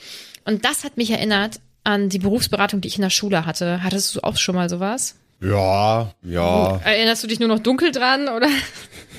[0.44, 3.82] Und das hat mich erinnert an die Berufsberatung, die ich in der Schule hatte.
[3.82, 5.16] Hattest du auch schon mal sowas?
[5.40, 6.76] ja, ja.
[6.84, 8.48] Erinnerst du dich nur noch dunkel dran oder?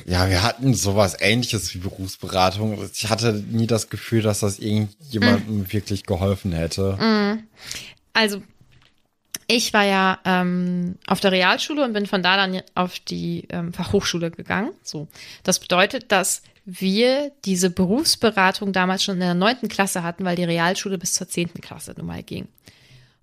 [0.07, 2.77] Ja, wir hatten sowas ähnliches wie Berufsberatung.
[2.93, 6.97] Ich hatte nie das Gefühl, dass das irgendjemandem wirklich geholfen hätte.
[8.13, 8.41] Also,
[9.47, 13.73] ich war ja ähm, auf der Realschule und bin von da dann auf die ähm,
[13.73, 14.71] Fachhochschule gegangen.
[14.83, 15.07] So,
[15.43, 20.43] das bedeutet, dass wir diese Berufsberatung damals schon in der neunten Klasse hatten, weil die
[20.43, 22.47] Realschule bis zur zehnten Klasse nun mal ging.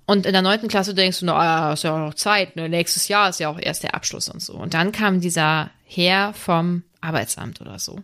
[0.06, 2.68] Und in der neunten Klasse denkst du, na, ist ja noch Zeit, ne?
[2.68, 4.54] nächstes Jahr ist ja auch erst der Abschluss und so.
[4.54, 8.00] Und dann kam dieser Herr vom Arbeitsamt oder so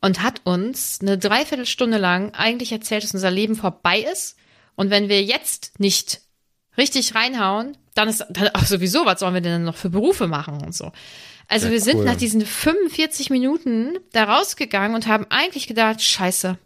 [0.00, 4.36] und hat uns eine Dreiviertelstunde lang eigentlich erzählt, dass unser Leben vorbei ist.
[4.74, 6.20] Und wenn wir jetzt nicht
[6.80, 10.62] richtig reinhauen, dann ist dann auch sowieso, was sollen wir denn noch für Berufe machen
[10.64, 10.90] und so.
[11.48, 12.04] Also Ja, wir sind cool.
[12.04, 16.58] nach diesen 45 Minuten da rausgegangen und haben eigentlich gedacht, scheiße,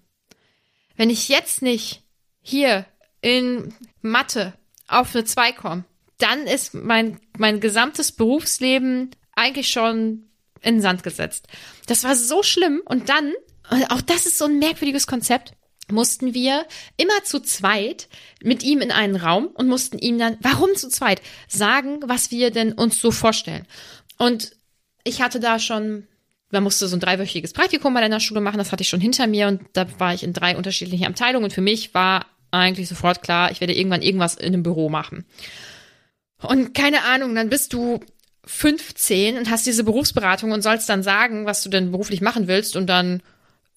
[0.97, 2.03] wenn ich jetzt nicht
[2.41, 2.87] hier
[3.21, 4.53] in Mathe
[4.87, 5.85] auf eine 2 komme,
[6.19, 10.29] dann ist mein, mein gesamtes Berufsleben eigentlich schon
[10.61, 11.49] in den Sand gesetzt.
[11.87, 12.83] Das war so schlimm.
[12.85, 13.33] Und dann,
[13.89, 15.55] auch das ist so ein merkwürdiges Konzept,
[15.91, 16.67] mussten wir
[16.97, 18.09] immer zu zweit
[18.43, 22.51] mit ihm in einen Raum und mussten ihm dann, warum zu zweit, sagen, was wir
[22.51, 23.67] denn uns so vorstellen.
[24.19, 24.53] Und
[25.05, 26.07] ich hatte da schon,
[26.51, 29.27] man musste so ein dreiwöchiges Praktikum bei einer Schule machen, das hatte ich schon hinter
[29.27, 33.23] mir und da war ich in drei unterschiedlichen Abteilungen und für mich war eigentlich sofort
[33.23, 35.25] klar, ich werde irgendwann irgendwas in einem Büro machen.
[36.41, 38.01] Und keine Ahnung, dann bist du
[38.47, 42.77] 15 und hast diese Berufsberatung und sollst dann sagen, was du denn beruflich machen willst
[42.77, 43.23] und dann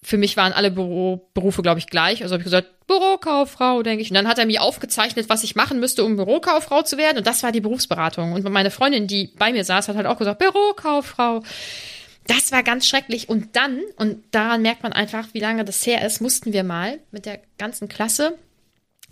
[0.08, 2.24] für mich waren alle Büro, Berufe, glaube ich, gleich.
[2.24, 4.10] Also habe ich gesagt, Bürokauffrau, denke ich.
[4.10, 7.18] Und dann hat er mir aufgezeichnet, was ich machen müsste, um Bürokauffrau zu werden.
[7.18, 8.32] Und das war die Berufsberatung.
[8.32, 11.44] Und meine Freundin, die bei mir saß, hat halt auch gesagt, Bürokauffrau.
[12.26, 13.28] Das war ganz schrecklich.
[13.28, 17.00] Und dann, und daran merkt man einfach, wie lange das her ist, mussten wir mal
[17.12, 18.38] mit der ganzen Klasse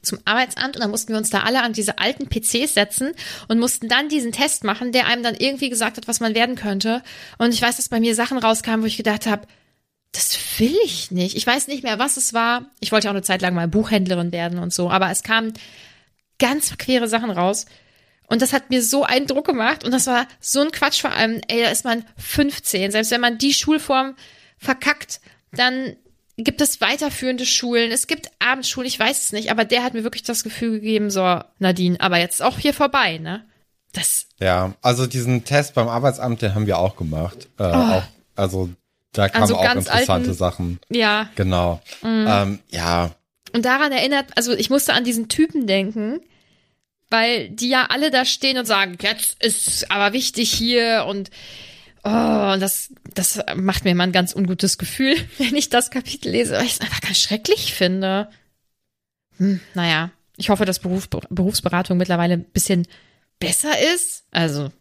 [0.01, 3.11] zum Arbeitsamt und dann mussten wir uns da alle an diese alten PCs setzen
[3.49, 6.55] und mussten dann diesen Test machen, der einem dann irgendwie gesagt hat, was man werden
[6.55, 7.03] könnte.
[7.37, 9.45] Und ich weiß, dass bei mir Sachen rauskamen, wo ich gedacht habe,
[10.15, 11.35] das will ich nicht.
[11.35, 12.65] Ich weiß nicht mehr, was es war.
[12.79, 15.53] Ich wollte auch eine Zeit lang mal Buchhändlerin werden und so, aber es kamen
[16.39, 17.65] ganz verquere Sachen raus.
[18.27, 21.11] Und das hat mir so einen Druck gemacht und das war so ein Quatsch vor
[21.11, 22.91] allem, ey, da ist man 15.
[22.91, 24.15] Selbst wenn man die Schulform
[24.57, 25.95] verkackt, dann
[26.37, 30.03] gibt es weiterführende Schulen, es gibt Abendschulen, ich weiß es nicht, aber der hat mir
[30.03, 33.45] wirklich das Gefühl gegeben, so, Nadine, aber jetzt auch hier vorbei, ne?
[33.93, 37.47] Das, Ja, also diesen Test beim Arbeitsamt, den haben wir auch gemacht.
[37.57, 38.03] Äh, auch,
[38.35, 38.69] also
[39.17, 40.79] da kamen Also auch ganz interessante alten- Sachen.
[40.89, 41.29] ja.
[41.35, 41.81] Genau.
[42.03, 43.11] Ähm, ja,
[43.53, 46.19] Und daran erinnert, also ich musste an diesen Typen denken,
[47.09, 51.29] weil die ja alle da stehen und sagen, jetzt ist aber wichtig hier und
[52.03, 56.55] oh, das, das macht mir immer ein ganz ungutes Gefühl, wenn ich das Kapitel lese,
[56.55, 58.29] weil ich es einfach ganz schrecklich finde.
[59.37, 62.87] Hm, naja, ich hoffe, dass Beruf, Berufsberatung mittlerweile ein bisschen
[63.39, 64.23] besser ist.
[64.31, 64.71] Also,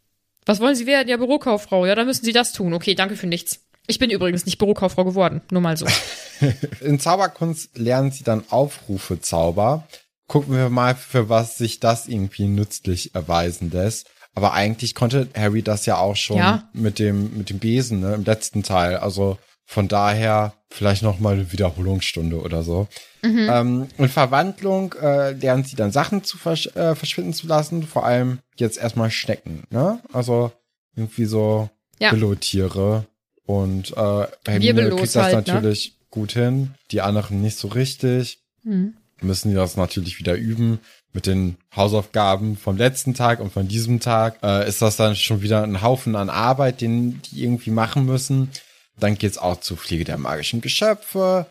[0.46, 1.08] was wollen Sie werden?
[1.08, 1.86] Ja, Bürokauffrau.
[1.86, 2.72] Ja, dann müssen Sie das tun.
[2.74, 3.63] Okay, danke für nichts.
[3.86, 5.42] Ich bin übrigens nicht Bürokauffrau geworden.
[5.50, 5.86] Nur mal so.
[6.80, 9.86] in Zauberkunst lernen sie dann Aufrufe Zauber.
[10.26, 14.06] Gucken wir mal, für was sich das irgendwie nützlich erweisen lässt.
[14.34, 16.68] Aber eigentlich konnte Harry das ja auch schon Ja.
[16.72, 18.96] mit dem mit dem Besen ne, im letzten Teil.
[18.96, 22.88] Also von daher vielleicht noch mal eine Wiederholungsstunde oder so.
[23.22, 27.82] Ähm, in Verwandlung äh, lernen sie dann Sachen zu versch äh, verschwinden zu lassen.
[27.84, 29.62] Vor allem jetzt erstmal Schnecken.
[29.70, 30.00] Ne?
[30.12, 30.52] Also
[30.96, 31.70] irgendwie so
[32.00, 32.10] Ja.
[32.10, 33.06] Billotiere.
[33.46, 35.54] Und äh, Hermine kriegt das halt, ne?
[35.54, 36.70] natürlich gut hin.
[36.90, 38.94] Die anderen nicht so richtig Hm.
[39.20, 40.78] müssen die das natürlich wieder üben.
[41.12, 45.42] Mit den Hausaufgaben vom letzten Tag und von diesem Tag äh, ist das dann schon
[45.42, 48.50] wieder ein Haufen an Arbeit, den die irgendwie machen müssen.
[48.98, 51.46] Dann geht's auch zur Pflege der magischen Geschöpfe,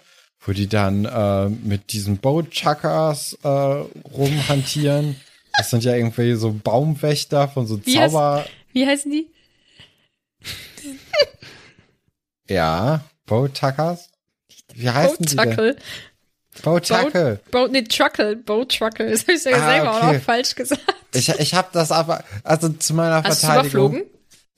[0.46, 5.16] wo die dann äh, mit diesen Boatchuckers äh, rumhantieren.
[5.58, 8.46] Das sind ja irgendwie so Baumwächter von so Wie heißt- Zauber...
[8.74, 9.28] Wie heißen die?
[12.50, 14.10] Ja, Boatchuckers?
[14.74, 15.46] Wie heißen die denn?
[15.56, 15.78] Boat-Truckle.
[16.64, 17.40] Boatchuckle.
[17.52, 18.36] Boat, nee, Truckle.
[18.38, 19.10] Boat-Truckle.
[19.12, 20.14] Das habe ich ja Ah, selber auch okay.
[20.18, 20.82] noch falsch gesagt.
[21.14, 23.92] Ich, ich habe das aber, also zu meiner Hast Verteidigung.
[23.96, 24.04] überflogen?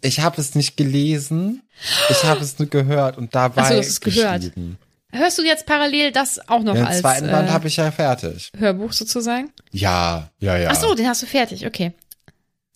[0.01, 1.63] Ich habe es nicht gelesen,
[2.09, 4.41] ich habe es nur gehört und dabei Ach so, du hast es gehört.
[4.41, 4.77] geschrieben.
[5.11, 7.89] Hörst du jetzt parallel das auch noch Den als zweiten Band äh, habe ich ja
[7.91, 8.51] fertig.
[8.57, 9.51] Hörbuch sozusagen?
[9.71, 10.69] Ja, ja, ja.
[10.71, 11.93] Ach so, den hast du fertig, okay.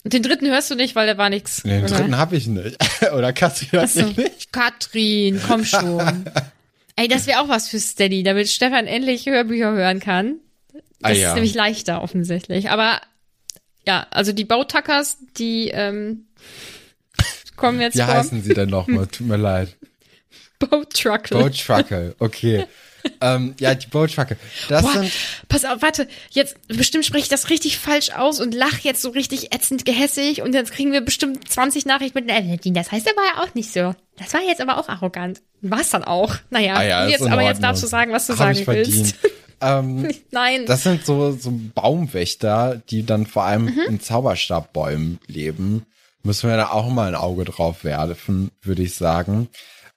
[0.06, 1.64] Den dritten hörst du nicht, weil da war nichts.
[1.64, 1.98] Den oder?
[1.98, 2.78] dritten habe ich nicht.
[3.14, 4.06] Oder Katrin hat so.
[4.06, 4.52] nicht.
[4.54, 6.26] Katrin, komm schon.
[6.96, 10.36] Ey, das wäre auch was für Steady, damit Stefan endlich Hörbücher hören kann.
[11.02, 11.28] Ah, Das ja.
[11.30, 12.70] ist nämlich leichter offensichtlich.
[12.72, 13.02] Aber
[13.86, 16.28] ja, also die Bautackers, die ähm,
[17.56, 18.08] kommen jetzt Wie vor.
[18.14, 19.08] heißen sie denn nochmal?
[19.08, 19.76] Tut mir leid.
[20.60, 21.40] Boat Truckle.
[21.40, 22.66] Boat Truckle, okay.
[23.22, 24.38] Ähm, ja, die Truckle.
[24.68, 25.12] Das Boah, sind,
[25.48, 29.10] pass auf, warte, jetzt bestimmt spreche ich das richtig falsch aus und lach jetzt so
[29.10, 33.22] richtig ätzend gehässig und jetzt kriegen wir bestimmt 20 Nachrichten mit, äh, das heißt aber
[33.26, 33.94] ja auch nicht so.
[34.18, 35.42] Das war jetzt aber auch arrogant.
[35.62, 36.36] War's dann auch.
[36.50, 39.16] Naja, ah ja, jetzt, aber jetzt darfst du sagen, was du Hab sagen willst.
[39.62, 40.66] ähm, Nein.
[40.66, 43.80] Das sind so, so Baumwächter, die dann vor allem Mhm.
[43.88, 45.86] in Zauberstabbäumen leben.
[46.24, 49.48] Müssen wir da auch mal ein Auge drauf werfen, würde ich sagen.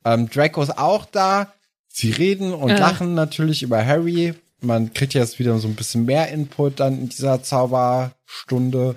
[0.04, 1.52] Ähm, Draco ist auch da.
[1.92, 2.78] Sie reden und Ja.
[2.78, 4.35] lachen natürlich über Harry.
[4.61, 8.96] Man kriegt jetzt wieder so ein bisschen mehr Input dann in dieser Zauberstunde.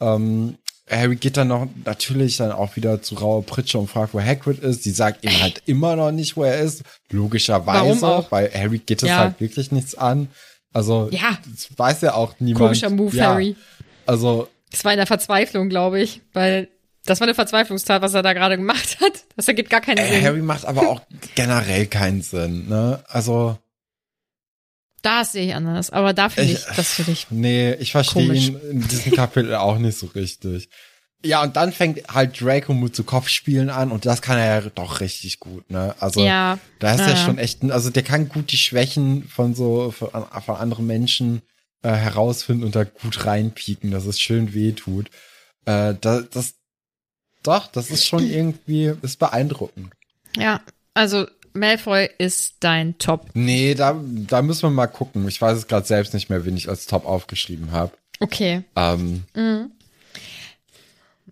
[0.00, 0.56] Ähm,
[0.90, 4.58] Harry geht dann noch natürlich dann auch wieder zu Raue Pritsche und fragt, wo Hagrid
[4.58, 4.82] ist.
[4.82, 6.82] Sie sagt ihm halt immer noch nicht, wo er ist.
[7.10, 9.18] Logischerweise, weil Harry geht es Ja.
[9.18, 10.28] halt wirklich nichts an.
[10.74, 11.38] Also, Ja.
[11.50, 12.58] das weiß ja auch niemand.
[12.66, 13.28] Komischer Move, ja.
[13.28, 13.56] Harry.
[14.04, 16.68] Also, Das war in der Verzweiflung, glaube ich, weil
[17.06, 19.24] das war eine Verzweiflungstat, was er da gerade gemacht hat.
[19.36, 20.22] Das ergibt gar keinen Äh, Sinn.
[20.24, 21.02] Harry macht aber auch
[21.34, 23.02] generell keinen Sinn, ne?
[23.08, 23.58] Also,
[25.02, 27.26] Da sehe ich anders, aber da finde Ich- ich, das für dich.
[27.30, 30.68] nee, ich verstehe ihn in diesem Kapitel auch nicht so richtig.
[31.22, 34.70] Ja, und dann fängt halt Draco mit so Kopfspielen an und das kann er ja
[34.74, 35.94] doch richtig gut, ne?
[35.98, 36.58] Also, Ja.
[36.80, 40.10] da ist Ja, er schon echt, also der kann gut die Schwächen von so, von,
[40.10, 41.40] von anderen Menschen
[41.82, 45.08] äh, herausfinden und da gut reinpieken, dass es schön weh tut.
[45.66, 46.54] Äh, da, das,
[47.44, 49.92] doch, das ist schon irgendwie, ist beeindruckend.
[50.36, 50.60] Ja,
[50.94, 53.30] also Malfoy ist dein Top.
[53.34, 55.28] Nee, da, da müssen wir mal gucken.
[55.28, 57.92] Ich weiß es gerade selbst nicht mehr, wen ich als Top aufgeschrieben habe.
[58.18, 58.64] Okay.
[58.74, 59.24] Ähm,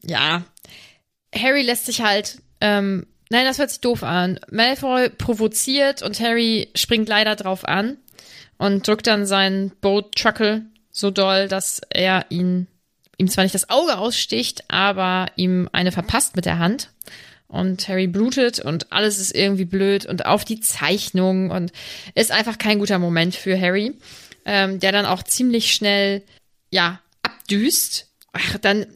[0.04, 0.44] Ja.
[1.34, 4.38] Harry lässt sich halt, ähm, nein, das hört sich doof an.
[4.50, 7.96] Malfoy provoziert und Harry springt leider drauf an
[8.58, 12.66] und drückt dann seinen Boat Truckle so doll, dass er ihn,
[13.18, 16.90] ihm zwar nicht das Auge aussticht, aber ihm eine verpasst mit der Hand.
[17.48, 21.70] Und Harry blutet und alles ist irgendwie blöd und auf die Zeichnung und
[22.14, 23.92] ist einfach kein guter Moment für Harry,
[24.46, 26.22] ähm, der dann auch ziemlich schnell,
[26.70, 28.08] ja, abdüst.
[28.32, 28.86] Ach, dann,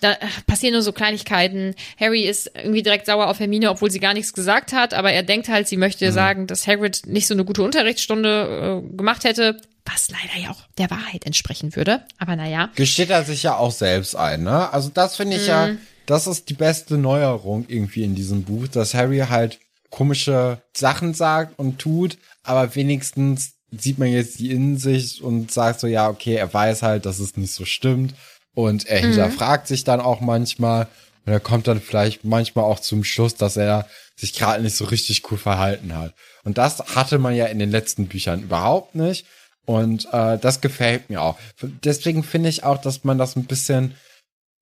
[0.00, 0.14] da
[0.46, 1.74] passieren nur so Kleinigkeiten.
[1.98, 5.22] Harry ist irgendwie direkt sauer auf Hermine, obwohl sie gar nichts gesagt hat, aber er
[5.22, 9.58] denkt halt, sie möchte sagen, dass Hagrid nicht so eine gute Unterrichtsstunde äh, gemacht hätte,
[9.84, 12.04] was leider ja auch der Wahrheit entsprechen würde.
[12.18, 12.70] Aber naja.
[12.74, 14.72] gesteht er sich ja auch selbst ein, ne?
[14.72, 15.70] Also das finde ich ja,
[16.06, 19.58] das ist die beste Neuerung irgendwie in diesem Buch, dass Harry halt
[19.90, 25.86] komische Sachen sagt und tut, aber wenigstens sieht man jetzt die Innensicht und sagt so,
[25.86, 28.14] ja, okay, er weiß halt, dass es nicht so stimmt
[28.54, 30.88] und er hinterfragt sich dann auch manchmal
[31.24, 34.84] und er kommt dann vielleicht manchmal auch zum Schluss, dass er sich gerade nicht so
[34.84, 36.14] richtig cool verhalten hat.
[36.44, 39.26] Und das hatte man ja in den letzten Büchern überhaupt nicht.
[39.64, 41.38] Und äh, das gefällt mir auch.
[41.62, 43.94] Deswegen finde ich auch, dass man das ein bisschen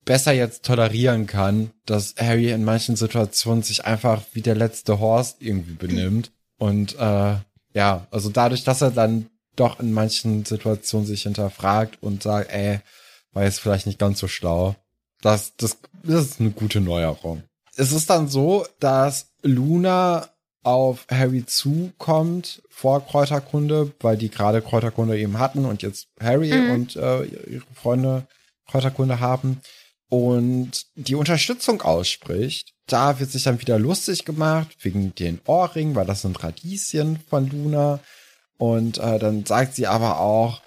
[0.05, 5.37] besser jetzt tolerieren kann, dass Harry in manchen Situationen sich einfach wie der letzte Horst
[5.39, 6.31] irgendwie benimmt.
[6.57, 7.35] Und äh,
[7.73, 12.79] ja, also dadurch, dass er dann doch in manchen Situationen sich hinterfragt und sagt, ey,
[13.33, 14.75] war jetzt vielleicht nicht ganz so schlau.
[15.21, 17.43] Das, das, das ist eine gute Neuerung.
[17.75, 20.29] Es ist dann so, dass Luna
[20.63, 26.95] auf Harry zukommt vor Kräuterkunde, weil die gerade Kräuterkunde eben hatten und jetzt Harry und
[26.95, 28.27] äh, ihre Freunde
[28.67, 29.61] Kräuterkunde haben
[30.09, 32.73] und die Unterstützung ausspricht.
[32.85, 37.49] Da wird sich dann wieder lustig gemacht wegen den Ohrringen, weil das sind Radieschen von
[37.49, 37.99] Luna.
[38.57, 40.61] Und äh, dann sagt sie aber auch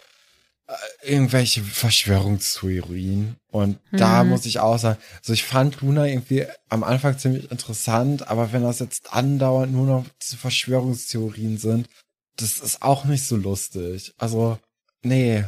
[1.03, 3.37] irgendwelche Verschwörungstheorien.
[3.51, 8.29] Und da muss ich auch sagen, also ich fand Luna irgendwie am Anfang ziemlich interessant,
[8.29, 11.89] aber wenn das jetzt andauernd nur noch Verschwörungstheorien sind,
[12.37, 14.13] das ist auch nicht so lustig.
[14.19, 14.59] Also,
[15.03, 15.45] nee.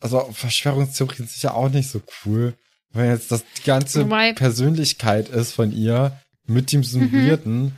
[0.00, 2.54] Also Verschwörungstheorien sind ja auch nicht so cool.
[2.90, 7.76] Wenn jetzt das die ganze Wobei- Persönlichkeit ist von ihr mit dem Weirden,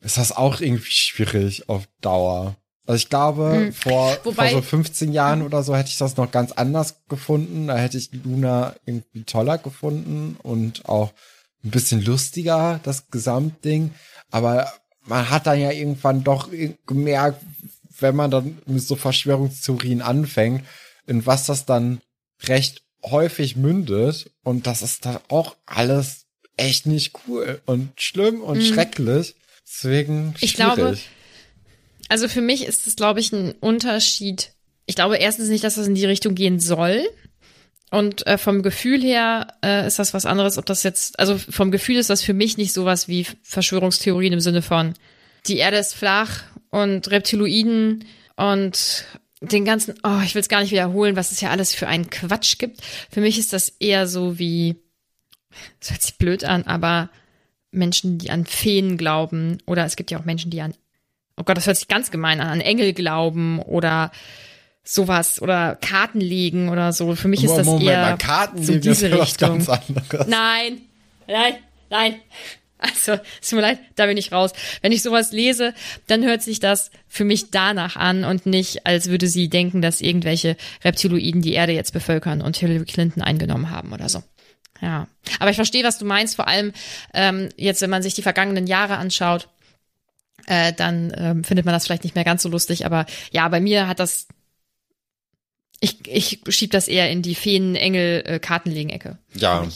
[0.00, 2.56] ist das auch irgendwie schwierig auf Dauer.
[2.86, 6.30] Also ich glaube, vor, Wobei- vor so 15 Jahren oder so hätte ich das noch
[6.30, 7.66] ganz anders gefunden.
[7.66, 11.12] Da hätte ich Luna irgendwie toller gefunden und auch
[11.64, 13.92] ein bisschen lustiger, das Gesamtding.
[14.30, 14.72] Aber
[15.04, 16.48] man hat dann ja irgendwann doch
[16.86, 17.42] gemerkt,
[17.98, 20.64] wenn man dann mit so Verschwörungstheorien anfängt,
[21.06, 22.00] in was das dann
[22.44, 24.30] recht häufig mündet.
[24.44, 29.34] Und das ist dann auch alles echt nicht cool und schlimm und schrecklich.
[29.66, 30.42] Deswegen schwierig.
[30.42, 30.98] Ich glaube,
[32.08, 34.52] Also für mich ist es, glaube ich, ein Unterschied.
[34.86, 37.02] Ich glaube erstens nicht, dass das in die Richtung gehen soll.
[37.90, 41.70] Und äh, vom Gefühl her äh, ist das was anderes, ob das jetzt, also vom
[41.70, 44.94] Gefühl ist das für mich nicht sowas wie Verschwörungstheorien im Sinne von
[45.48, 48.04] die Erde ist flach und Reptiloiden
[48.36, 49.04] und
[49.40, 52.10] den ganzen, oh, ich will es gar nicht wiederholen, was es ja alles für einen
[52.10, 52.80] Quatsch gibt.
[53.10, 54.76] Für mich ist das eher so wie,
[55.80, 57.10] das hört sich blöd an, aber
[57.70, 60.74] Menschen, die an Feen glauben oder es gibt ja auch Menschen, die an
[61.36, 64.10] oh Gott, das hört sich ganz gemein an, an Engel glauben oder
[64.82, 67.14] sowas oder Karten legen oder so.
[67.14, 69.64] Für mich ist das Moment eher mal, Karten so diese Richtung.
[69.64, 70.26] ganz anderes.
[70.28, 70.80] Nein,
[71.26, 71.54] nein,
[71.90, 72.16] nein.
[72.78, 74.52] Also, es tut mir leid, da bin ich raus.
[74.82, 75.72] Wenn ich sowas lese,
[76.08, 80.02] dann hört sich das für mich danach an und nicht, als würde sie denken, dass
[80.02, 84.22] irgendwelche Reptiloiden die Erde jetzt bevölkern und Hillary Clinton eingenommen haben oder so.
[84.82, 85.08] Ja,
[85.40, 86.36] aber ich verstehe, was du meinst.
[86.36, 86.72] Vor allem
[87.14, 89.48] ähm, jetzt, wenn man sich die vergangenen Jahre anschaut,
[90.46, 92.86] äh, dann ähm, findet man das vielleicht nicht mehr ganz so lustig.
[92.86, 94.26] Aber ja, bei mir hat das.
[95.80, 99.18] Ich, ich schieb das eher in die Feen-Engel-Kartenlegen-Ecke.
[99.34, 99.66] Ja.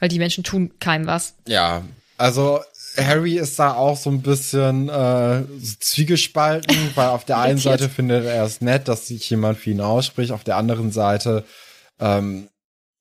[0.00, 1.36] Weil die Menschen tun keinem was.
[1.46, 1.84] Ja,
[2.18, 2.60] also
[2.96, 7.58] Harry ist da auch so ein bisschen äh, so zwiegespalten, weil auf der einen.
[7.58, 11.44] Seite findet er es nett, dass sich jemand für ihn ausspricht, auf der anderen Seite
[12.00, 12.48] ähm,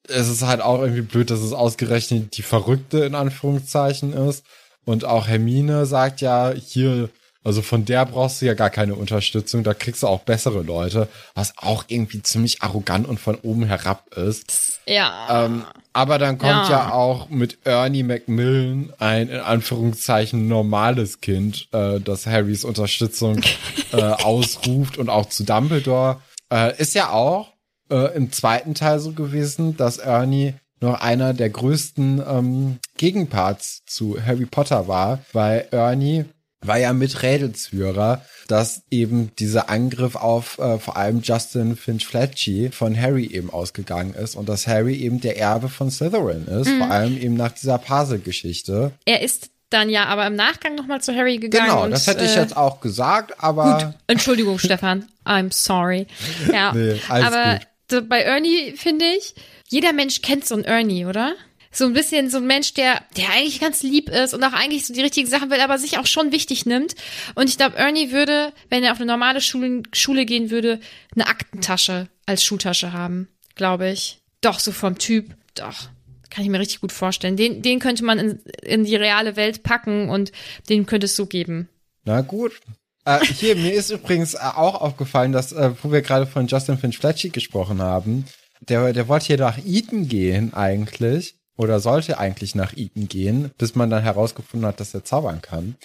[0.08, 4.46] es ist halt auch irgendwie blöd, dass es ausgerechnet die Verrückte in Anführungszeichen ist.
[4.86, 7.10] Und auch Hermine sagt ja, hier,
[7.44, 11.10] also von der brauchst du ja gar keine Unterstützung, da kriegst du auch bessere Leute,
[11.36, 14.80] was auch irgendwie ziemlich arrogant und von oben herab ist.
[14.86, 15.46] Ja.
[15.46, 16.70] Ähm, aber dann kommt ja.
[16.70, 16.94] Ja.
[16.94, 23.42] auch mit Ernie Macmillan ein in Anführungszeichen normales Kind, äh, das Harrys Unterstützung
[23.92, 26.22] äh, ausruft und auch zu Dumbledore.
[26.52, 27.52] Äh, ist ja auch
[27.90, 34.18] äh, im zweiten Teil so gewesen, dass Ernie noch einer der größten ähm, Gegenparts zu
[34.24, 36.26] Harry Potter war, weil Ernie
[36.62, 42.70] war ja mit Rädelsführer, dass eben dieser Angriff auf äh, vor allem Justin Finch Fletchy
[42.72, 46.90] von Harry eben ausgegangen ist und dass Harry eben der Erbe von Slytherin ist, vor
[46.90, 48.92] allem eben nach dieser Puzzle-Geschichte.
[49.06, 51.66] er ist dann ja aber im Nachgang nochmal zu Harry gegangen.
[51.66, 55.08] Genau, und, das hätte ich äh, jetzt auch gesagt, aber Entschuldigung, Stefan.
[55.26, 56.06] I'm sorry.
[56.52, 57.60] Ja, Nee, alles aber
[57.90, 58.10] gut.
[58.10, 59.34] bei Ernie finde ich,
[59.74, 61.34] jeder Mensch kennt so einen Ernie, oder?
[61.72, 64.86] So ein bisschen so ein Mensch, der, der eigentlich ganz lieb ist und auch eigentlich
[64.86, 66.94] so die richtigen Sachen will, aber sich auch schon wichtig nimmt.
[67.34, 70.80] Und ich glaube, Ernie würde, wenn er auf eine normale Schule, Schule gehen würde,
[71.16, 74.20] eine Aktentasche als Schultasche haben, glaube ich.
[74.42, 75.90] Doch, so vom Typ, doch.
[76.30, 77.36] Kann ich mir richtig gut vorstellen.
[77.36, 80.32] Den, den könnte man in, in die reale Welt packen und
[80.70, 81.68] den könnte es so geben.
[82.06, 82.60] Na gut.
[83.06, 87.00] Äh, hier, mir ist übrigens auch aufgefallen, dass, äh, wo wir gerade von Justin Finch
[87.00, 88.26] Fletchy gesprochen haben,
[88.70, 93.76] der, der wollte hier nach Eton gehen eigentlich, oder sollte eigentlich nach Eton gehen, bis
[93.76, 95.76] man dann herausgefunden hat, dass er zaubern kann.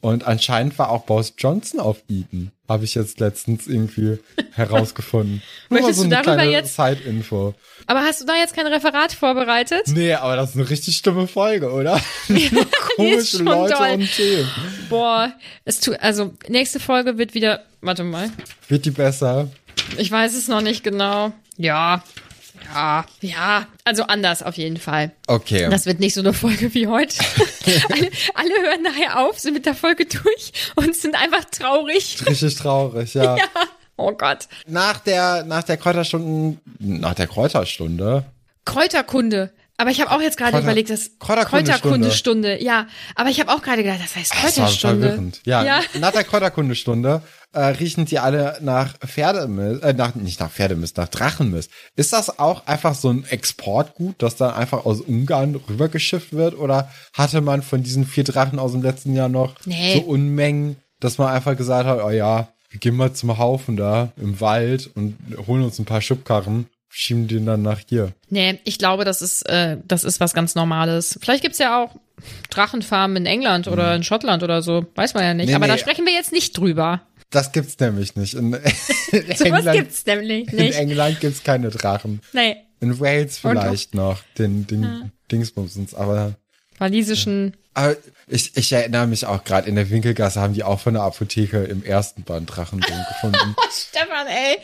[0.00, 4.18] Und anscheinend war auch Boris Johnson auf Eton, habe ich jetzt letztens irgendwie
[4.52, 5.42] herausgefunden.
[5.70, 7.54] Möchtest so du darüber jetzt- Side-Info.
[7.88, 9.88] Aber hast du da jetzt kein Referat vorbereitet?
[9.88, 12.00] Nee, aber das ist eine richtig schlimme Folge, oder?
[12.96, 13.90] Komische Leute doll.
[13.94, 14.48] und Themen.
[14.88, 15.32] Boah,
[15.64, 18.30] es tut, also nächste Folge wird wieder, warte mal,
[18.68, 19.48] Wird die besser?
[19.96, 21.32] ich weiß es noch nicht genau.
[21.58, 22.02] Ja,
[22.74, 25.12] ja, ja, also anders auf jeden Fall.
[25.26, 25.68] Okay.
[25.70, 27.16] Das wird nicht so eine Folge wie heute.
[27.90, 32.18] alle, alle hören nachher auf, sind mit der Folge durch und sind einfach traurig.
[32.26, 33.36] Richtig traurig, ja.
[33.36, 33.44] Ja.
[34.00, 34.46] Oh Gott.
[34.66, 38.24] Nach der, nach der Kräuterstunden, nach der Kräuterstunde,
[38.64, 39.52] Kräuterkunde.
[39.76, 41.80] Aber ich habe auch jetzt gerade Kräuter- überlegt, dass Kräuterkundestunde.
[41.80, 42.86] Kräuterkundestunde, ja.
[43.14, 45.06] Aber ich habe auch gerade gedacht, das heißt das war Kräuterstunde.
[45.08, 45.40] verwirrend.
[45.44, 45.80] Ja, ja.
[46.00, 51.08] nach der Kräuterkundestunde äh, riechen die alle nach Pferdemist, äh, nach, nicht nach Pferdemist, nach
[51.08, 51.70] Drachenmist.
[51.96, 56.58] Ist das auch einfach so ein Exportgut, das dann einfach aus Ungarn rübergeschifft wird?
[56.58, 59.94] Oder hatte man von diesen vier Drachen aus dem letzten Jahr noch Nee.
[59.94, 64.12] so Unmengen, dass man einfach gesagt hat, oh ja, wir gehen mal zum Haufen da
[64.16, 68.12] im Wald und holen uns ein paar Schubkarren, schieben den dann nach hier.
[68.28, 71.18] Nee, ich glaube, das ist, äh, das ist was ganz Normales.
[71.22, 71.94] Vielleicht gibt's ja auch
[72.50, 74.84] Drachenfarmen in England oder in Schottland oder so.
[74.96, 75.48] Weiß man ja nicht.
[75.48, 75.78] Nee, Aber da nee.
[75.80, 77.00] sprechen wir jetzt nicht drüber.
[77.30, 78.34] Das gibt's nämlich nicht.
[78.34, 78.52] In,
[79.12, 80.78] in So was gibt's nämlich In nicht.
[80.78, 82.20] England gibt's keine Drachen.
[82.32, 86.34] Nee, In Wales Und vielleicht noch, den, den Dingsbumsens, aber,
[86.78, 87.56] walisischen.
[87.74, 87.96] aber
[88.28, 91.64] ich, ich erinnere mich auch gerade, in der Winkelgasse haben die auch von der Apotheke
[91.64, 93.54] im ersten Band Drachending gefunden.
[93.70, 94.56] Stefan, ey.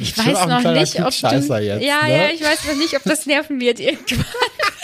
[0.00, 2.12] Ich weiß noch nicht, ob du, jetzt, Ja, ne?
[2.16, 4.24] ja, ich weiß noch nicht, ob das nerven wird irgendwann.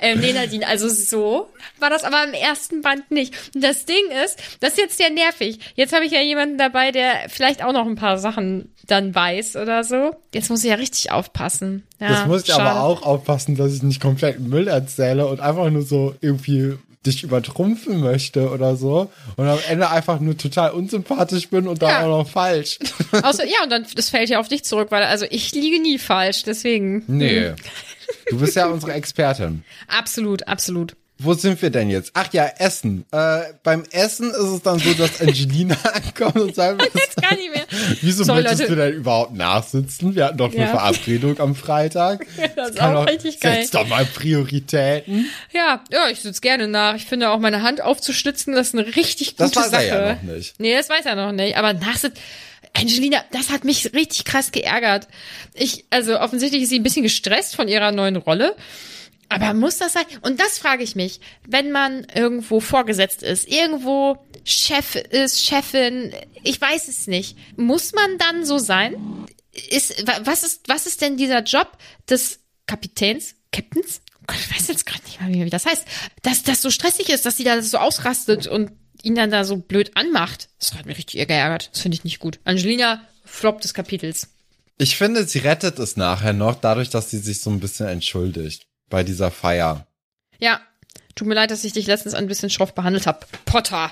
[0.00, 3.34] ähm, nee, Nadine, also so war das aber im ersten Band nicht.
[3.54, 5.58] Und das Ding ist, das ist jetzt sehr nervig.
[5.74, 9.56] Jetzt habe ich ja jemanden dabei, der vielleicht auch noch ein paar Sachen dann weiß
[9.56, 10.14] oder so.
[10.32, 11.82] Jetzt muss ich ja richtig aufpassen.
[12.00, 12.62] Ja, Jetzt muss ich schade.
[12.70, 16.76] aber auch aufpassen, dass ich nicht komplett Müll erzähle und einfach nur so irgendwie
[17.06, 21.88] dich übertrumpfen möchte oder so und am Ende einfach nur total unsympathisch bin und dann
[21.90, 22.02] Ja.
[22.04, 22.78] auch noch falsch.
[23.22, 25.98] Außer, ja, und dann, das fällt ja auf dich zurück, weil, also ich liege nie
[25.98, 27.04] falsch, deswegen.
[27.06, 27.52] Nee.
[28.30, 29.64] Du bist ja unsere Expertin.
[29.88, 30.96] Absolut, absolut.
[31.18, 32.10] Wo sind wir denn jetzt?
[32.14, 33.06] Ach ja, Essen.
[33.10, 37.50] Äh, beim Essen ist es dann so, dass Angelina ankommt und sagt, Jetzt gar nicht
[37.54, 37.64] mehr.
[38.02, 38.74] wieso Sorry, möchtest Leute.
[38.76, 40.14] du denn überhaupt nachsitzen?
[40.14, 40.66] Wir hatten doch eine Ja.
[40.68, 42.26] Verabredung am Freitag.
[42.56, 43.62] das ist Kann auch richtig geil.
[43.62, 45.26] Setz doch mal Prioritäten.
[45.52, 46.96] Ja, ja, ich sitze gerne nach.
[46.96, 49.86] Ich finde auch meine Hand aufzustützen, das ist eine richtig Das gute weiß er Sache.
[49.88, 50.60] ja noch nicht.
[50.60, 51.56] Nee, das weiß er noch nicht.
[51.56, 52.18] Aber nachsitzen.
[52.74, 55.08] Angelina, das hat mich richtig krass geärgert.
[55.54, 58.54] Ich, also offensichtlich ist sie ein bisschen gestresst von ihrer neuen Rolle.
[59.28, 60.04] Aber muss das sein?
[60.22, 66.14] Und das frage ich mich, wenn man irgendwo vorgesetzt ist, irgendwo Chef ist, Chefin,
[66.44, 67.36] ich weiß es nicht.
[67.56, 68.94] Muss man dann so sein?
[69.70, 71.76] Ist, wa- was ist, was ist denn dieser Job
[72.08, 74.00] des Kapitäns, Captains?
[74.28, 75.84] Oh ich weiß jetzt gerade nicht mal, wie das heißt.
[76.22, 78.70] Dass das so stressig ist, dass sie da so ausrastet und
[79.02, 80.48] ihn dann da so blöd anmacht.
[80.60, 81.70] Das hat mich richtig geärgert.
[81.72, 82.38] Das finde ich nicht gut.
[82.44, 84.28] Angelina, Flop des Kapitels.
[84.78, 88.66] Ich finde, sie rettet es nachher noch, dadurch, dass sie sich so ein bisschen entschuldigt
[88.90, 89.86] bei dieser Feier.
[90.38, 90.60] Ja,
[91.14, 93.20] tut mir leid, dass ich dich letztens ein bisschen schroff behandelt habe.
[93.44, 93.90] Potter.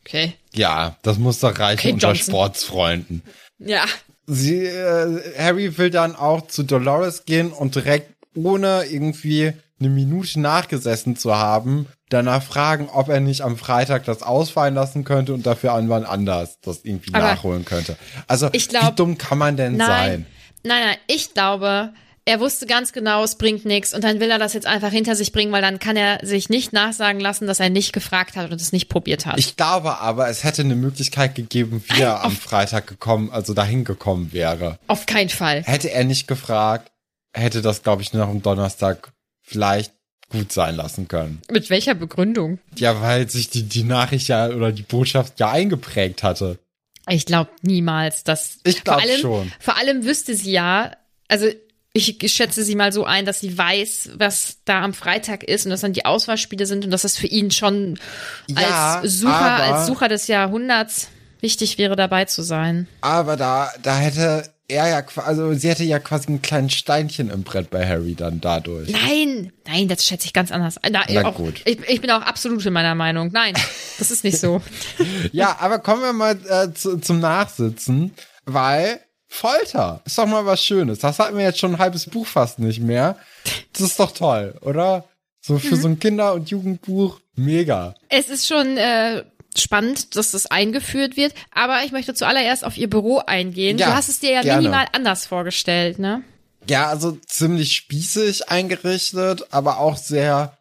[0.00, 0.34] Okay.
[0.54, 2.32] Ja, das muss doch reichen Okay, unter Johnson.
[2.32, 3.22] Sportsfreunden.
[3.58, 3.84] Ja.
[4.26, 10.40] sie, äh, Harry will dann auch zu Dolores gehen und direkt ohne irgendwie eine Minute
[10.40, 15.44] nachgesessen zu haben, danach fragen, ob er nicht am Freitag das ausfallen lassen könnte und
[15.46, 17.96] dafür an wann anders das irgendwie Aber nachholen könnte.
[18.26, 20.26] Also, ich glaub- wie dumm kann man denn Nein, sein?
[20.64, 21.92] nein, nein, ich glaube,
[22.28, 25.14] er wusste ganz genau, es bringt nichts und dann will er das jetzt einfach hinter
[25.14, 28.50] sich bringen, weil dann kann er sich nicht nachsagen lassen, dass er nicht gefragt hat
[28.50, 29.38] und es nicht probiert hat.
[29.38, 33.84] Ich glaube aber, es hätte eine Möglichkeit gegeben, wie er am Freitag gekommen, also dahin
[33.84, 34.80] gekommen wäre.
[34.88, 35.62] Auf keinen Fall.
[35.62, 36.90] Hätte er nicht gefragt,
[37.32, 39.12] hätte das, glaube ich, noch am Donnerstag
[39.42, 39.92] vielleicht
[40.28, 41.40] gut sein lassen können.
[41.48, 42.58] Mit welcher Begründung?
[42.76, 46.58] Ja, weil sich die, die Nachricht ja oder die Botschaft ja eingeprägt hatte.
[47.08, 48.58] Ich glaube niemals, dass.
[48.64, 49.52] Ich glaub vor allem, schon.
[49.60, 50.90] Vor allem wüsste sie ja,
[51.28, 51.46] also
[51.96, 55.70] ich schätze sie mal so ein, dass sie weiß, was da am Freitag ist und
[55.70, 57.98] dass dann die Auswahlspiele sind und dass das für ihn schon
[58.48, 61.08] Ja, als Sucher, als Sucher des Jahrhunderts
[61.40, 62.86] wichtig wäre, dabei zu sein.
[63.00, 67.44] Aber da, da hätte er ja, also sie hätte ja quasi ein kleines Steinchen im
[67.44, 68.90] Brett bei Harry dann dadurch.
[68.90, 70.76] Nein, nein, das schätze ich ganz anders.
[70.90, 71.62] Na, Na auch, gut.
[71.64, 73.30] Ich, ich bin auch absolut in meiner Meinung.
[73.32, 73.54] Nein,
[73.98, 74.60] das ist nicht so.
[75.32, 78.12] Ja, aber kommen wir mal äh, zu, zum Nachsitzen,
[78.44, 79.00] weil
[79.36, 81.00] Folter ist doch mal was Schönes.
[81.00, 83.16] Das hatten wir jetzt schon ein halbes Buch fast nicht mehr.
[83.72, 85.04] Das ist doch toll, oder?
[85.42, 87.94] So für so ein Kinder- und Jugendbuch, mega.
[88.08, 89.24] Es ist schon äh,
[89.56, 93.78] spannend, dass das eingeführt wird, aber ich möchte zuallererst auf ihr Büro eingehen.
[93.78, 94.62] Ja, du hast es dir ja gerne.
[94.62, 96.22] minimal anders vorgestellt, ne?
[96.68, 100.56] Ja, also ziemlich spießig eingerichtet, aber auch sehr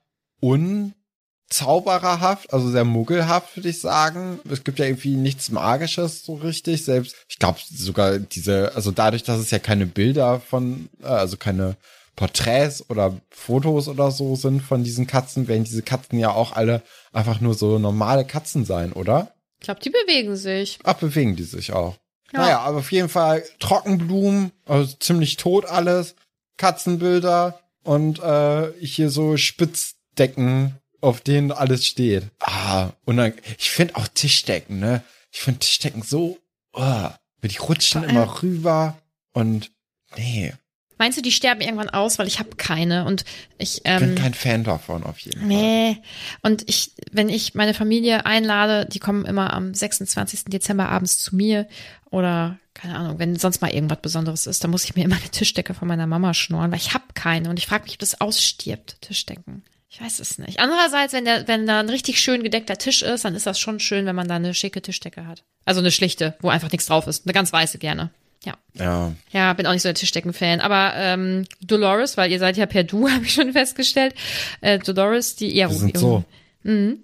[1.49, 4.39] unzaubererhaft, also sehr muggelhaft, würde ich sagen.
[4.49, 6.83] Es gibt ja irgendwie nichts Magisches so richtig.
[6.83, 11.37] Selbst, ich glaube sogar diese, also dadurch, dass es ja keine Bilder von, äh, also
[11.37, 11.77] keine
[12.15, 16.81] Porträts oder Fotos oder so sind von diesen Katzen, werden diese Katzen ja auch alle
[17.11, 19.33] einfach nur so normale Katzen sein, oder?
[19.59, 20.79] Ich glaube, die bewegen sich.
[20.83, 21.95] Ach, bewegen die sich auch.
[22.31, 22.39] Ja.
[22.39, 26.15] Naja, aber auf jeden Fall Trockenblumen, also ziemlich tot alles,
[26.57, 32.23] Katzenbilder und äh, hier so Spitzdecken, auf denen alles steht.
[32.39, 35.03] Ah, und dann, ich finde auch Tischdecken, ne?
[35.31, 36.37] Ich finde Tischdecken so,
[36.73, 37.09] oh,
[37.43, 38.97] die rutschen Vor immer rüber
[39.33, 39.71] und
[40.17, 40.53] nee,
[40.97, 43.25] Meinst du, die sterben irgendwann aus, weil ich habe keine und
[43.57, 45.47] ich ich bin ähm, kein Fan davon auf jeden Fall.
[45.47, 45.97] Nee.
[46.41, 50.45] Und ich, wenn ich meine Familie einlade, die kommen immer am 26.
[50.45, 51.67] Dezember abends zu mir
[52.11, 55.29] oder keine Ahnung, wenn sonst mal irgendwas Besonderes ist, dann muss ich mir immer eine
[55.29, 58.21] Tischdecke von meiner Mama schnorren, weil ich habe keine und ich frage mich, ob das
[58.21, 59.63] ausstirbt, Tischdecken.
[59.95, 60.59] Ich weiß es nicht.
[60.59, 63.79] Andererseits, wenn der, wenn da ein richtig schön gedeckter Tisch ist, dann ist das schon
[63.79, 65.45] schön, wenn man da eine schicke Tischdecke hat.
[65.63, 67.25] Also eine schlichte, wo einfach nichts drauf ist.
[67.25, 68.09] Eine ganz weiße gerne.
[68.43, 68.55] Ja.
[68.73, 70.59] Ja, Ja, bin auch nicht so der Tischdecken-Fan.
[70.59, 74.15] Aber ähm, Dolores, weil ihr seid ja per Du, habe ich schon festgestellt.
[74.59, 76.25] Äh, Dolores, die eher wir sind so.
[76.65, 76.99] Hand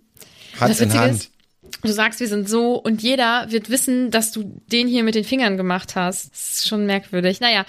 [0.60, 1.16] Das in Hand.
[1.16, 1.31] ist,
[1.82, 5.24] du sagst, wir sind so und jeder wird wissen, dass du den hier mit den
[5.24, 6.32] Fingern gemacht hast.
[6.32, 7.40] Das ist schon merkwürdig.
[7.40, 7.66] Naja,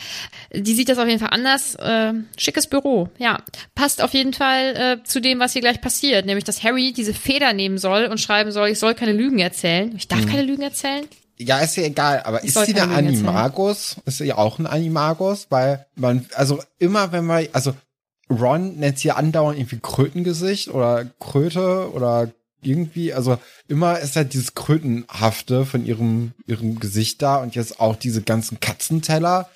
[0.54, 1.74] die sieht das auf jeden Fall anders.
[1.76, 3.38] Äh, schickes Büro, ja.
[3.74, 6.26] Passt auf jeden Fall äh, zu dem, was hier gleich passiert.
[6.26, 9.92] Nämlich, dass Harry diese Feder nehmen soll und schreiben soll, ich soll keine Lügen erzählen.
[9.96, 11.06] Ich darf keine Lügen erzählen?
[11.38, 13.26] Ja, ist ja egal, aber Ich ist sie eine Lügen erzählen.
[13.26, 13.96] Animagus?
[14.04, 15.46] Ist sie auch ein Animagus?
[15.50, 17.74] Weil man, also immer wenn man, also
[18.30, 22.30] Ron nennt sie andauernd irgendwie Krötengesicht oder Kröte oder
[22.62, 23.38] irgendwie, also
[23.68, 28.60] immer ist halt dieses Krötenhafte von ihrem, ihrem Gesicht da und jetzt auch diese ganzen
[28.60, 29.50] Katzenteller.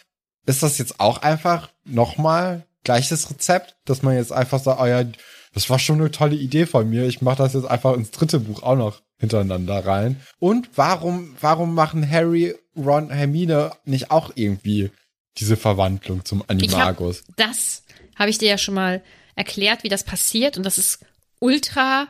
[0.47, 5.05] Ist das jetzt auch einfach nochmal gleiches Rezept, dass man jetzt einfach sagt, oh ja,
[5.53, 8.41] das war schon eine tolle Idee von mir, ich mache das jetzt einfach ins dritte
[8.41, 10.21] Buch auch noch hintereinander rein.
[10.39, 14.91] Und warum, warum machen Harry, Ron, Hermine nicht auch irgendwie
[15.39, 17.25] diese Verwandlung zum Ich hab, Animagus?
[17.37, 17.83] das
[18.17, 19.03] habe ich dir ja schon mal
[19.35, 21.01] erklärt, wie das passiert und das ist
[21.41, 22.09] ultra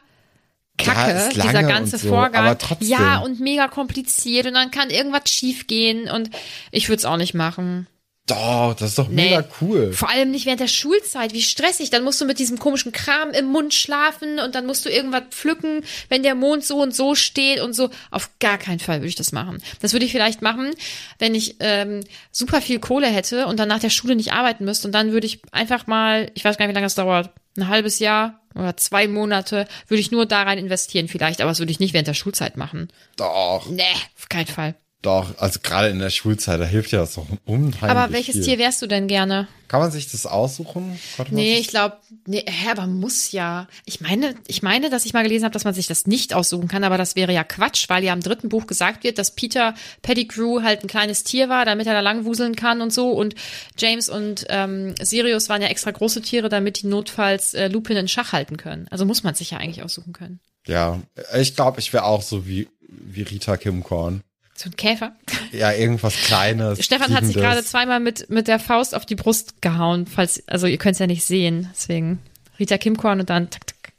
[0.79, 2.57] Kacke, Ja, dieser ganze so, Vorgang.
[2.81, 6.31] Ja, und mega kompliziert und dann kann irgendwas schiefgehen und
[6.71, 7.87] ich würde es auch nicht machen.
[8.27, 9.31] Doch, das ist doch Nee.
[9.31, 9.93] mega cool.
[9.93, 11.91] Vor allem nicht während der Schulzeit, wie stressig.
[11.91, 15.23] Dann musst du mit diesem komischen Kram im Mund schlafen und dann musst du irgendwas
[15.31, 17.89] pflücken, wenn der Mond so und so steht und so.
[18.11, 19.63] Auf gar keinen Fall würde ich das machen.
[19.81, 20.73] Das würde ich vielleicht machen,
[21.21, 22.01] wenn ich ähm,
[22.33, 24.89] super viel Kohle hätte und dann nach der Schule nicht arbeiten müsste.
[24.89, 27.69] Und dann würde ich einfach mal, ich weiß gar nicht, wie lange das dauert, ein
[27.69, 31.41] halbes Jahr oder zwei Monate, würde ich nur da rein investieren vielleicht.
[31.41, 32.89] Aber das würde ich nicht während der Schulzeit machen.
[33.17, 33.83] Doch, Nee,
[34.19, 34.75] auf keinen Fall.
[35.07, 35.39] Doch.
[35.39, 38.45] Also gerade in der Schulzeit, da hilft ja das doch unheimlich Aber welches viel.
[38.45, 39.49] Tier wärst du denn gerne?
[39.69, 40.99] Kann man sich das aussuchen?
[41.19, 41.97] Man Nee, ich glaube,
[42.27, 43.69] nee, hä, aber muss ja.
[43.85, 46.69] Ich meine, ich meine, dass ich mal gelesen habe, dass man sich das nicht aussuchen
[46.69, 49.75] kann, aber das wäre ja Quatsch, weil ja im dritten Buch gesagt wird, dass Peter
[50.03, 53.11] Pettigrew halt ein kleines Tier war, damit er da langwuseln kann und so.
[53.11, 53.35] Und
[53.79, 58.09] James und ähm, Sirius waren ja extra große Tiere, damit die notfalls äh, Lupin in
[58.09, 58.87] Schach halten können.
[58.91, 60.41] Also muss man sich ja eigentlich aussuchen können.
[60.67, 61.01] Ja,
[61.39, 64.23] ich glaube, ich wäre auch so wie, wie Rita Kim Korn.
[64.57, 65.15] So ein Käfer.
[65.53, 66.83] Ja, irgendwas Kleines.
[66.85, 70.67] Stefan hat sich gerade zweimal mit, mit der Faust auf die Brust gehauen, falls, also
[70.67, 71.69] ihr könnt es ja nicht sehen.
[71.75, 72.21] Deswegen
[72.59, 73.93] Rita Kimkorn und dann tak, tak.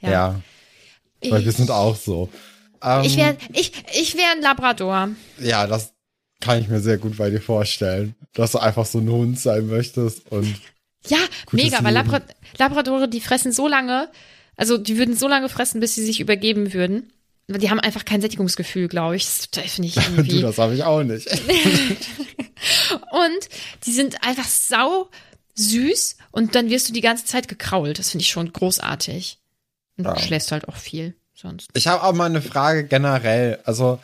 [0.00, 0.40] Ja,
[1.30, 2.28] weil wir sind auch so.
[2.82, 5.08] Ähm, Ich wäre ich, ich wär ein Labrador.
[5.40, 5.94] ja, das
[6.40, 9.66] kann ich mir sehr gut bei dir vorstellen, dass du einfach so ein Hund sein
[9.66, 10.54] möchtest und
[11.06, 11.16] Ja,
[11.52, 12.10] mega, weil Leben.
[12.10, 12.20] Labra
[12.58, 14.10] Labradore, die fressen so lange,
[14.56, 17.10] also die würden so lange fressen, bis sie sich übergeben würden.
[17.48, 19.26] Die haben einfach kein Sättigungsgefühl, glaube ich.
[19.50, 20.40] Das finde ich du, irgendwie.
[20.42, 21.28] das habe ich auch nicht.
[23.10, 23.48] Und
[23.84, 25.10] die sind einfach sau
[25.56, 27.98] süß und dann wirst du die ganze Zeit gekrault.
[27.98, 29.38] Das finde ich schon großartig.
[29.96, 30.14] Und Ja.
[30.14, 31.68] du schläfst halt auch viel sonst.
[31.74, 33.60] Ich habe auch mal eine Frage generell.
[33.64, 34.00] Also,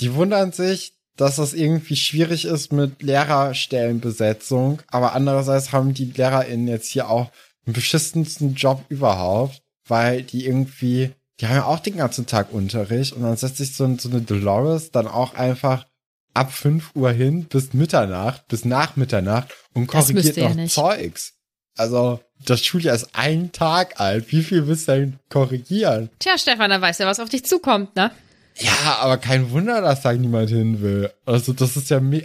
[0.00, 6.66] die wundern sich, dass das irgendwie schwierig ist mit Lehrerstellenbesetzung, aber andererseits haben die LehrerInnen
[6.68, 7.30] jetzt hier auch
[7.66, 13.12] den beschissensten Job überhaupt, weil die irgendwie, die haben ja auch den ganzen Tag Unterricht
[13.12, 15.86] und dann setzt sich so, so eine Dolores dann auch einfach
[16.34, 20.74] ab 5 Uhr hin bis Mitternacht, bis nach Mitternacht und korrigiert ja noch nicht.
[20.74, 21.34] Zeugs.
[21.76, 24.30] Also, das Schuljahr ist ein Tag alt.
[24.32, 26.10] Wie viel willst du denn korrigieren?
[26.18, 28.10] Tja, Stefan, da weißt du, was auf dich zukommt, ne?
[28.56, 31.10] Ja, aber kein Wunder, dass da niemand hin will.
[31.24, 32.24] Also das ist ja me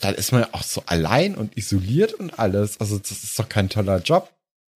[0.00, 2.78] dann ist man ja auch so allein und isoliert und alles.
[2.78, 4.30] Also das ist doch kein toller Job.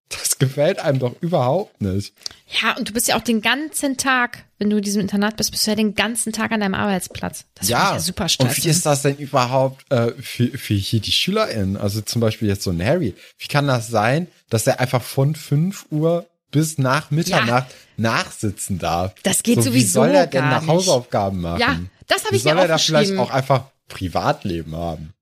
[0.09, 2.14] Das gefällt einem doch überhaupt nicht.
[2.62, 5.50] Ja, und du bist ja auch den ganzen Tag, wenn du in diesem Internat bist,
[5.50, 7.44] bist du ja den ganzen Tag an deinem Arbeitsplatz.
[7.57, 11.11] Das ich ja super und wie ist das denn überhaupt äh, für, für hier die
[11.11, 11.76] SchülerInnen?
[11.76, 13.14] Also zum Beispiel jetzt so ein Harry.
[13.38, 19.14] Wie kann das sein, dass er einfach von 5 Uhr bis nach Mitternacht nachsitzen darf?
[19.24, 20.66] Das geht so, Wie sowieso soll er denn nach.
[20.68, 21.61] Hausaufgaben machen?
[21.61, 25.14] Ja, das habe Wie ich mir soll er da vielleicht auch einfach Privatleben haben?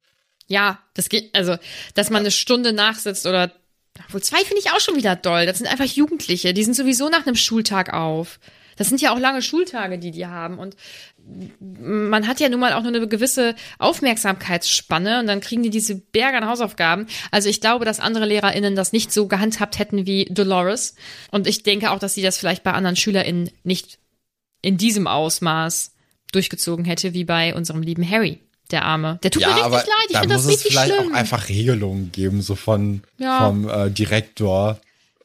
[0.46, 1.56] Ja, das geht, also,
[1.94, 3.50] dass man eine Stunde nachsitzt oder,
[4.06, 5.46] obwohl zwei finde ich auch schon wieder doll.
[5.46, 8.40] Das sind einfach Jugendliche, die sind sowieso nach einem Schultag auf.
[8.76, 10.76] Das sind ja auch lange Schultage, die die haben und
[11.70, 15.94] man hat ja nun mal auch nur eine gewisse Aufmerksamkeitsspanne und dann kriegen die diese
[15.94, 17.06] Berge an Hausaufgaben.
[17.30, 20.96] Also ich glaube, dass andere LehrerInnen das nicht so gehandhabt hätten wie Dolores
[21.30, 23.98] und ich denke auch, dass sie das vielleicht bei anderen SchülerInnen nicht
[24.60, 25.94] in diesem Ausmaß
[26.32, 28.40] durchgezogen hätte, wie bei unserem lieben Harry,
[28.74, 29.18] der Arme.
[29.22, 31.12] Der tut mir richtig leid, ich da finde das muss es richtig vielleicht schlimm.
[31.12, 33.46] auch einfach Regelungen geben, so von Ja.
[33.46, 34.78] vom äh, Direktor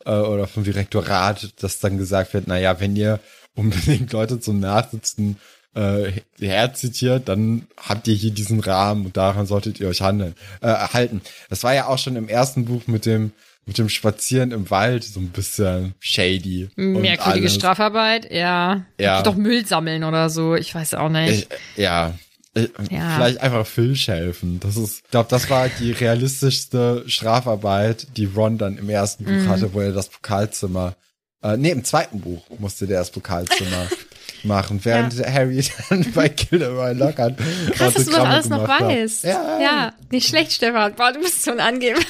[0.05, 3.19] äh, oder vom Direktorat, dass dann gesagt wird, na ja, wenn ihr
[3.55, 5.37] unbedingt Leute zum Nachsitzen
[5.75, 10.67] äh, herzitiert, dann habt ihr hier diesen Rahmen und daran solltet ihr euch handeln, äh,
[10.73, 11.21] halten.
[11.49, 13.31] Das war ja auch schon im ersten Buch mit dem
[13.65, 16.69] mit dem Spazieren im Wald so ein bisschen shady.
[16.75, 17.49] Merkwürdige.
[17.51, 18.83] Strafarbeit, ja.
[18.99, 19.21] Ja.
[19.21, 21.47] Doch Müll sammeln oder so, ich weiß auch nicht.
[21.75, 22.15] Ich, ja.
[22.55, 23.15] Ich- Ja.
[23.15, 24.59] Vielleicht einfach Filch helfen.
[24.59, 29.31] Das ist, ich glaube, das war die realistischste Strafarbeit, die Ron dann im ersten Buch
[29.31, 29.47] Mhm.
[29.49, 30.95] hatte, wo er das Pokalzimmer,
[31.43, 33.87] äh, nee, im zweiten Buch musste der das Pokalzimmer
[34.43, 37.37] machen, während Harry dann bei Gilderoy Lockhart
[37.73, 39.23] Krass, dass du das alles noch weißt.
[39.25, 39.59] Ja.
[39.61, 40.95] ja, nicht schlecht, Stefan.
[40.95, 41.99] Boah, du bist so ein Angeber.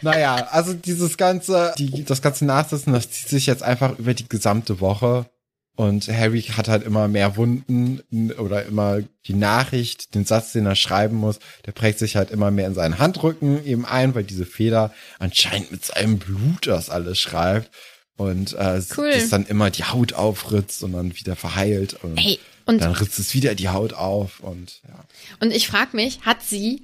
[0.00, 4.28] Naja, also dieses ganze, die, das ganze Nachsitzen, das zieht sich jetzt einfach über die
[4.28, 5.26] gesamte Woche.
[5.74, 8.02] Und Harry hat halt immer mehr Wunden
[8.38, 12.50] oder immer die Nachricht, den Satz, den er schreiben muss, der prägt sich halt immer
[12.50, 17.18] mehr in seinen Handrücken eben ein, weil diese Feder anscheinend mit seinem Blut das alles
[17.18, 17.70] schreibt.
[18.16, 19.10] Und äh, Cool.
[19.12, 21.94] das dann immer die Haut aufritzt und dann wieder verheilt.
[22.04, 24.40] Und, Ey, und- dann ritzt es wieder die Haut auf.
[24.40, 25.04] Und ja.
[25.40, 26.82] Und ich frage mich, hat sie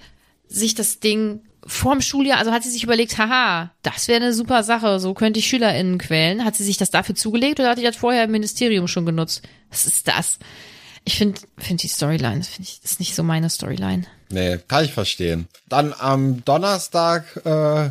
[0.49, 4.63] sich das Ding vorm Schuljahr, also hat sie sich überlegt, haha, das wäre eine super
[4.63, 6.45] Sache, so könnte ich SchülerInnen quälen.
[6.45, 9.43] Hat sie sich das dafür zugelegt oder hat sie das vorher im Ministerium schon genutzt?
[9.71, 10.39] Was ist das?
[11.05, 14.05] Ich finde find die Storyline, finde ich, ist nicht so meine Storyline.
[14.31, 15.49] Nee, kann ich verstehen.
[15.69, 17.91] Dann am Donnerstag äh, äh,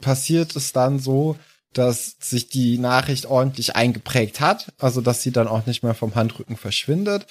[0.00, 1.36] passiert es dann so,
[1.72, 6.14] dass sich die Nachricht ordentlich eingeprägt hat, also dass sie dann auch nicht mehr vom
[6.14, 7.26] Handrücken verschwindet.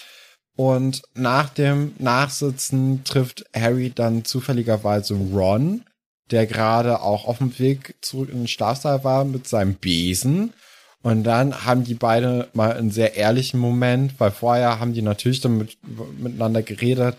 [0.55, 5.83] Und nach dem Nachsitzen trifft Harry dann zufälligerweise Ron,
[6.31, 10.53] der gerade auch auf dem Weg zurück in den Schlafsaal war mit seinem Besen.
[11.01, 15.41] Und dann haben die beide mal einen sehr ehrlichen Moment, weil vorher haben die natürlich
[15.41, 15.77] dann mit,
[16.17, 17.15] miteinander geredet,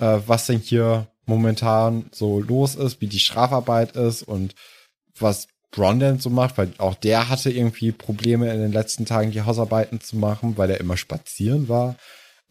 [0.00, 4.54] äh, was denn hier momentan so los ist, wie die Strafarbeit ist und
[5.16, 9.30] was Ron denn so macht, weil auch der hatte irgendwie Probleme in den letzten Tagen
[9.30, 11.96] die Hausarbeiten zu machen, weil er immer spazieren war.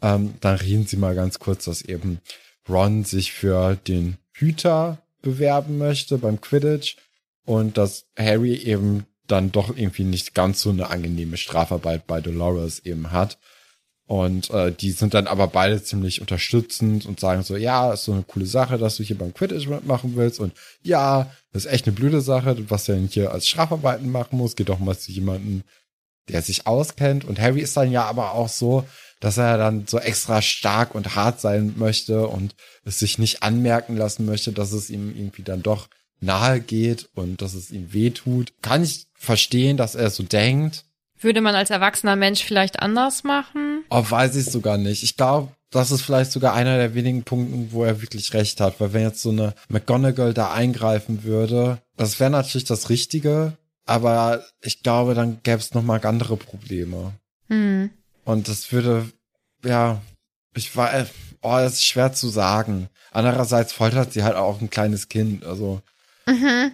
[0.02, 2.20] Ähm, dann reden sie mal ganz kurz, dass eben
[2.70, 6.98] Ron sich für den Hüter bewerben möchte beim Quidditch
[7.46, 12.80] und dass Harry eben dann doch irgendwie nicht ganz so eine angenehme Strafarbeit bei Dolores
[12.80, 13.38] eben hat.
[14.06, 18.14] Und äh, die sind dann aber beide ziemlich unterstützend und sagen so, ja, ist so
[18.14, 20.40] eine coole Sache, dass du hier beim Quidditch mitmachen willst.
[20.40, 24.38] Und ja, das ist echt eine blöde Sache, was du denn hier als Strafarbeiten machen
[24.38, 24.56] musst.
[24.56, 25.64] Geh doch mal zu jemandem,
[26.30, 27.26] der sich auskennt.
[27.26, 28.86] Und Harry ist dann ja aber auch so,
[29.20, 32.56] dass er dann so extra stark und hart sein möchte und
[32.86, 35.90] es sich nicht anmerken lassen möchte, dass es ihm irgendwie dann doch
[36.20, 38.54] nahe geht und dass es ihm weh tut.
[38.62, 40.86] Kann ich verstehen, dass er so denkt.
[41.20, 43.84] Würde man als erwachsener Mensch vielleicht anders machen?
[43.90, 45.02] Oh, weiß ich sogar nicht.
[45.04, 48.80] Ich glaube, das ist vielleicht sogar einer der wenigen Punkte, wo er wirklich recht hat.
[48.80, 53.54] Weil wenn jetzt so eine McGonagall da eingreifen würde, das wäre natürlich das Richtige.
[53.86, 57.14] Aber ich glaube, dann gäbe es nochmal andere Probleme.
[57.48, 57.90] Hm.
[58.28, 59.10] Und das würde,
[59.64, 60.02] ja,
[60.54, 60.92] ich war,
[61.42, 62.90] oh, das ist schwer zu sagen.
[63.12, 65.46] Andererseits foltert sie halt auch ein kleines Kind.
[65.46, 65.82] Also,
[66.26, 66.74] Mhm.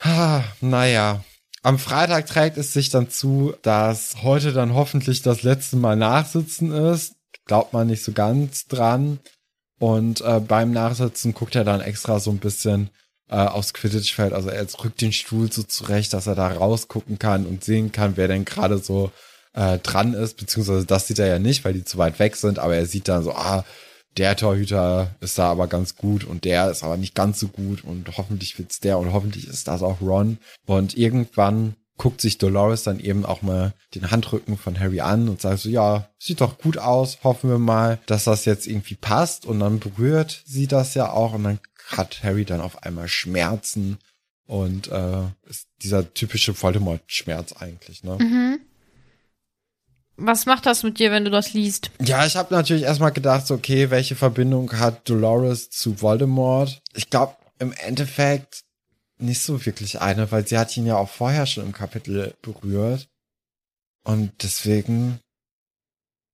[0.00, 1.24] Ah, naja.
[1.62, 6.72] Am Freitag trägt es sich dann zu, dass heute dann hoffentlich das letzte Mal Nachsitzen
[6.72, 7.14] ist.
[7.44, 9.20] Glaubt man nicht so ganz dran.
[9.78, 12.90] Und äh, beim Nachsitzen guckt er dann extra so ein bisschen
[13.28, 14.32] äh, aufs Quidditch-Feld.
[14.32, 18.16] Also er rückt den Stuhl so zurecht, dass er da rausgucken kann und sehen kann,
[18.16, 19.12] wer denn gerade so
[19.58, 20.36] äh, dran ist.
[20.36, 22.58] Beziehungsweise das sieht er ja nicht, weil die zu weit weg sind.
[22.58, 23.64] Aber er sieht dann so, ah,
[24.16, 27.84] der Torhüter ist da aber ganz gut und der ist aber nicht ganz so gut
[27.84, 30.38] und hoffentlich wird's der und hoffentlich ist das auch Ron.
[30.66, 35.40] Und irgendwann guckt sich Dolores dann eben auch mal den Handrücken von Harry an und
[35.40, 39.44] sagt so, ja, sieht doch gut aus, hoffen wir mal, dass das jetzt irgendwie passt
[39.44, 43.98] und dann berührt sie das ja auch und dann hat Harry dann auf einmal Schmerzen
[44.46, 48.16] und äh, ist dieser typische Voldemort-Schmerz eigentlich, ne?
[48.20, 48.60] Mhm.
[50.20, 51.92] Was macht das mit dir, wenn du das liest?
[52.00, 56.82] Ja, ich habe natürlich erstmal gedacht, so, okay, welche Verbindung hat Dolores zu Voldemort?
[56.94, 58.64] Ich glaube, im Endeffekt
[59.18, 63.08] nicht so wirklich eine, weil sie hat ihn ja auch vorher schon im Kapitel berührt.
[64.02, 65.20] Und deswegen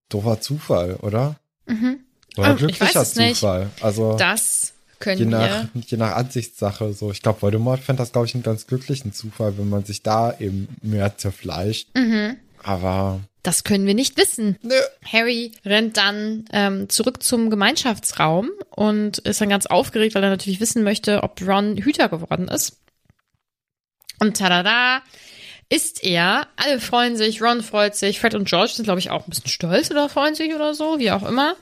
[0.09, 1.37] doofer Zufall, oder?
[1.67, 2.01] Mhm.
[2.39, 3.41] Oder ich glücklicher es nicht.
[3.41, 3.69] Zufall.
[3.83, 5.83] Also Das je können nach, wir.
[5.83, 6.95] je nach Ansichtssache.
[6.95, 10.03] So, ich glaube, Voldemort fände das, glaube ich, einen ganz glücklichen Zufall, wenn man sich
[10.03, 11.89] da eben mehr zerfleischt.
[11.95, 12.37] Mhm.
[12.65, 14.59] Aber Das können wir nicht wissen.
[14.63, 14.75] nö.
[15.05, 20.61] Harry rennt dann ähm, zurück zum Gemeinschaftsraum und ist dann ganz aufgeregt, weil er natürlich
[20.61, 22.81] wissen möchte, ob Ron Hüter geworden ist.
[24.19, 25.03] Und tada,
[25.69, 26.47] ist er.
[26.57, 29.49] Alle freuen sich, Ron freut sich, Fred und George sind, glaube ich, auch ein bisschen
[29.49, 31.57] stolz oder freuen sich oder so, wie auch immer.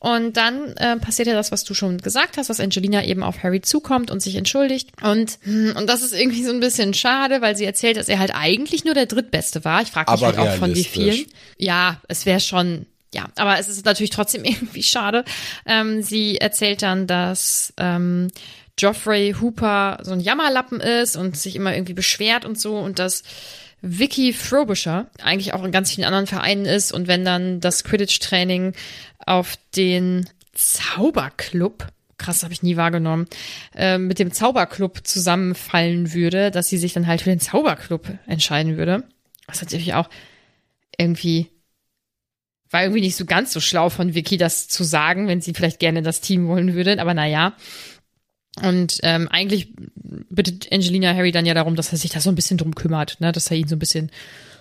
[0.00, 3.42] Und dann äh, passiert ja das, was du schon gesagt hast, dass Angelina eben auf
[3.42, 4.90] Harry zukommt und sich entschuldigt.
[5.02, 8.20] Und, hm, und das ist irgendwie so ein bisschen schade, weil sie erzählt, dass er
[8.20, 9.82] halt eigentlich nur der Drittbeste war.
[9.82, 11.26] Ich frage mich halt auch von wie vielen.
[11.56, 15.24] Ja, es wäre schon, ja, aber es ist natürlich trotzdem irgendwie schade.
[15.66, 18.28] Ähm, sie erzählt dann, dass ähm,
[18.76, 23.24] Geoffrey Hooper so ein Jammerlappen ist und sich immer irgendwie beschwert und so und dass
[23.80, 28.74] Vicky Frobisher eigentlich auch in ganz vielen anderen Vereinen ist und wenn dann das Quidditch-Training
[29.24, 31.86] auf den Zauberclub
[32.18, 33.26] krass, habe ich nie wahrgenommen,
[33.74, 38.76] äh, mit dem Zauberclub zusammenfallen würde, dass sie sich dann halt für den Zauberclub entscheiden
[38.76, 39.04] würde.
[39.46, 40.10] Was natürlich auch
[40.98, 41.48] irgendwie
[42.70, 45.78] war irgendwie nicht so ganz so schlau von Vicky, das zu sagen, wenn sie vielleicht
[45.78, 47.54] gerne das Team wollen würde, aber naja.
[48.62, 49.72] Und ähm, eigentlich
[50.30, 53.20] bittet Angelina Harry dann ja darum, dass er sich da so ein bisschen drum kümmert,
[53.20, 53.32] ne?
[53.32, 54.10] dass er ihn so ein bisschen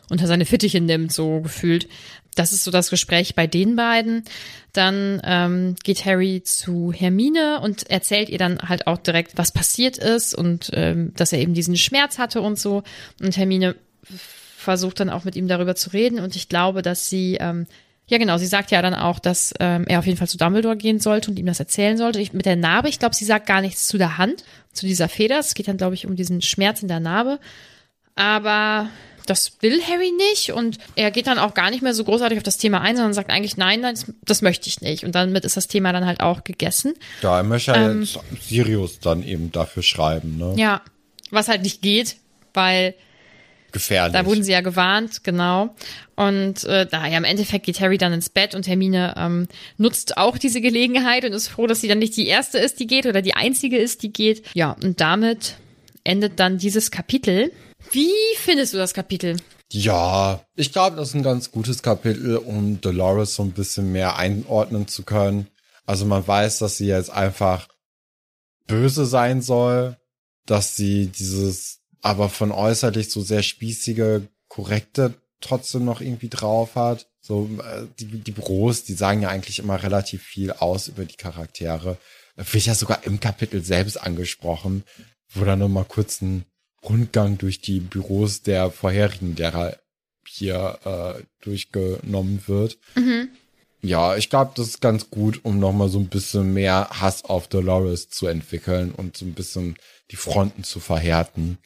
[0.10, 1.88] unter seine Fittiche nimmt, so gefühlt.
[2.36, 4.24] Das ist so das Gespräch bei den beiden.
[4.72, 9.98] Dann ähm, geht Harry zu Hermine und erzählt ihr dann halt auch direkt, was passiert
[9.98, 12.84] ist und ähm, dass er eben diesen Schmerz hatte und so.
[13.22, 13.76] Und Hermine
[14.58, 17.68] versucht dann auch mit ihm darüber zu reden und ich glaube, dass sie ähm,
[18.10, 18.38] ja, genau.
[18.38, 21.30] Sie sagt ja dann auch, dass ähm, er auf jeden Fall zu Dumbledore gehen sollte
[21.30, 22.22] und ihm das erzählen sollte.
[22.22, 25.10] Ich, mit der Narbe, ich glaube, sie sagt gar nichts zu der Hand, zu dieser
[25.10, 25.40] Feder.
[25.40, 27.40] Es geht dann, glaube ich, um diesen Schmerz in der Narbe.
[28.16, 28.90] Aber
[29.26, 32.44] das will Harry nicht und er geht dann auch gar nicht mehr so großartig auf
[32.44, 35.04] das Thema ein, sondern sagt eigentlich, nein, das, das möchte ich nicht.
[35.04, 36.94] Und damit ist das Thema dann halt auch gegessen.
[37.22, 40.54] Ja, er möchte ja Ähm, jetzt Sirius dann eben dafür schreiben, ne?
[40.56, 40.82] Ja,
[41.30, 42.16] was halt nicht geht,
[42.54, 42.96] weil
[43.78, 44.14] Gefährlich.
[44.14, 45.76] Da wurden sie ja gewarnt, genau.
[46.16, 49.48] Und äh, da ja, im Endeffekt geht Harry dann ins Bett und Hermine ähm,
[49.78, 52.88] nutzt auch diese Gelegenheit und ist froh, dass sie dann nicht die erste ist, die
[52.88, 54.44] geht oder die einzige ist, die geht.
[54.56, 55.58] Ja, und damit
[56.04, 57.52] endet dann dieses Kapitel.
[57.92, 59.38] Wie findest du das Kapitel?
[59.72, 64.16] Ja, ich glaube, das ist ein ganz gutes Kapitel, um Dolores so ein bisschen mehr
[64.16, 65.46] einordnen zu können.
[65.86, 67.68] Also man weiß, dass sie jetzt einfach
[68.66, 69.98] böse sein soll,
[70.48, 77.08] dass sie dieses aber von äußerlich so sehr spießige, korrekte trotzdem noch irgendwie drauf hat.
[77.22, 81.18] So, äh, die, die Bros, die sagen ja eigentlich immer relativ viel aus über die
[81.18, 81.98] Charaktere.
[82.36, 84.84] Wird ja sogar im Kapitel selbst angesprochen,
[85.30, 86.46] wo dann nochmal kurz ein
[86.84, 89.78] Rundgang durch die Büros der vorherigen Lehrer
[90.28, 92.78] hier äh, durchgenommen wird.
[93.82, 97.48] Ja, ich glaube, das ist ganz gut, um nochmal so ein bisschen mehr Hass auf
[97.48, 99.78] Dolores zu entwickeln und so ein bisschen
[100.12, 101.58] die Fronten zu verhärten.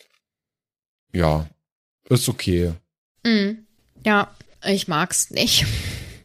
[1.13, 1.47] Ja,
[2.09, 2.73] ist okay.
[3.23, 3.65] Mhm.
[4.05, 4.33] Ja,
[4.65, 5.65] ich mag's nicht.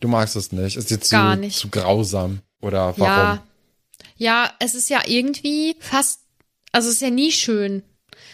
[0.01, 0.77] Du magst es nicht.
[0.77, 1.59] Ist jetzt Gar zu, nicht.
[1.59, 2.41] zu grausam.
[2.61, 3.03] Oder warum?
[3.07, 3.43] Ja.
[4.19, 6.21] Ja, es ist ja irgendwie fast,
[6.73, 7.83] also es ist ja nie schön.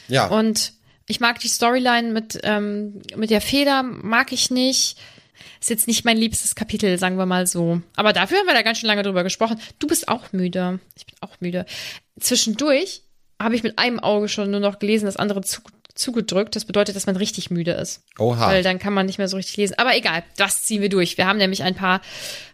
[0.09, 0.28] Ja.
[0.28, 0.74] Und
[1.09, 4.96] ich mag die Storyline mit, ähm, mit der Feder, mag ich nicht.
[5.61, 7.80] Ist jetzt nicht mein liebstes Kapitel, sagen wir mal so.
[7.96, 9.61] Aber dafür haben wir da ganz schön lange drüber gesprochen.
[9.78, 10.78] Du bist auch müde.
[10.96, 11.66] Ich bin auch müde.
[12.18, 13.03] Zwischendurch
[13.40, 15.61] habe ich mit einem Auge schon nur noch gelesen, das andere zu,
[15.95, 16.57] zugedrückt.
[16.57, 18.03] Das bedeutet, dass man richtig müde ist.
[18.18, 18.49] Oha.
[18.49, 19.78] Weil dann kann man nicht mehr so richtig lesen.
[19.78, 21.18] Aber egal, das ziehen wir durch.
[21.18, 22.01] Wir haben nämlich ein paar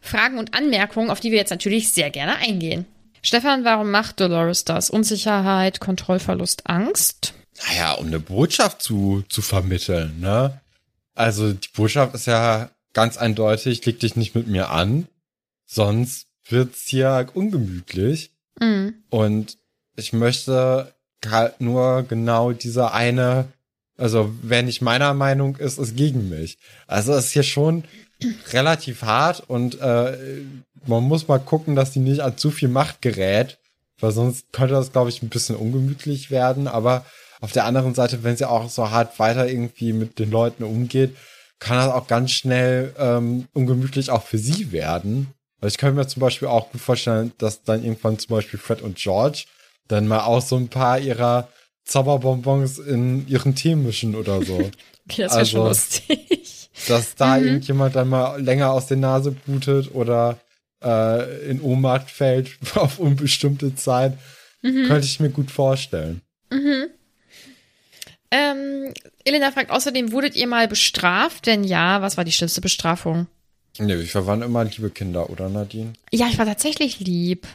[0.00, 2.86] Fragen und Anmerkungen, auf die wir jetzt natürlich sehr gerne eingehen.
[3.22, 4.90] Stefan, warum macht Dolores das?
[4.90, 7.34] Unsicherheit, Kontrollverlust, Angst?
[7.66, 10.60] Naja, um eine Botschaft zu, zu vermitteln, ne?
[11.14, 15.08] Also die Botschaft ist ja ganz eindeutig, leg dich nicht mit mir an,
[15.66, 18.30] sonst wird's hier ungemütlich.
[18.60, 19.02] Mhm.
[19.10, 19.58] Und
[19.96, 20.94] ich möchte
[21.26, 23.48] halt nur genau diese eine,
[23.96, 26.58] also wer nicht meiner Meinung ist, ist gegen mich.
[26.86, 27.84] Also ist hier schon
[28.52, 30.16] relativ hart und äh,
[30.86, 33.58] man muss mal gucken, dass die nicht an zu viel Macht gerät,
[34.00, 36.68] weil sonst könnte das, glaube ich, ein bisschen ungemütlich werden.
[36.68, 37.04] Aber
[37.40, 41.16] auf der anderen Seite, wenn sie auch so hart weiter irgendwie mit den Leuten umgeht,
[41.58, 45.28] kann das auch ganz schnell ähm, ungemütlich auch für sie werden.
[45.60, 48.80] Also ich könnte mir zum Beispiel auch gut vorstellen, dass dann irgendwann zum Beispiel Fred
[48.80, 49.44] und George
[49.88, 51.48] dann mal auch so ein paar ihrer
[51.84, 54.70] Zauberbonbons in ihren Tee mischen oder so.
[55.10, 56.68] Okay, das wäre schon Also- lustig.
[56.86, 60.38] dass da irgendjemand dann mal länger aus der Nase blutet oder
[60.84, 64.18] äh, in Ohnmacht fällt auf unbestimmte Zeit,
[64.60, 66.20] könnte ich mir gut vorstellen.
[68.30, 68.92] Ähm,
[69.24, 71.46] Elena fragt außerdem, wurdet ihr mal bestraft?
[71.46, 73.26] Denn ja, was war die schlimmste Bestrafung?
[73.78, 75.94] Nee, wir waren immer liebe Kinder, oder Nadine?
[76.12, 77.46] Ja, ich war tatsächlich lieb.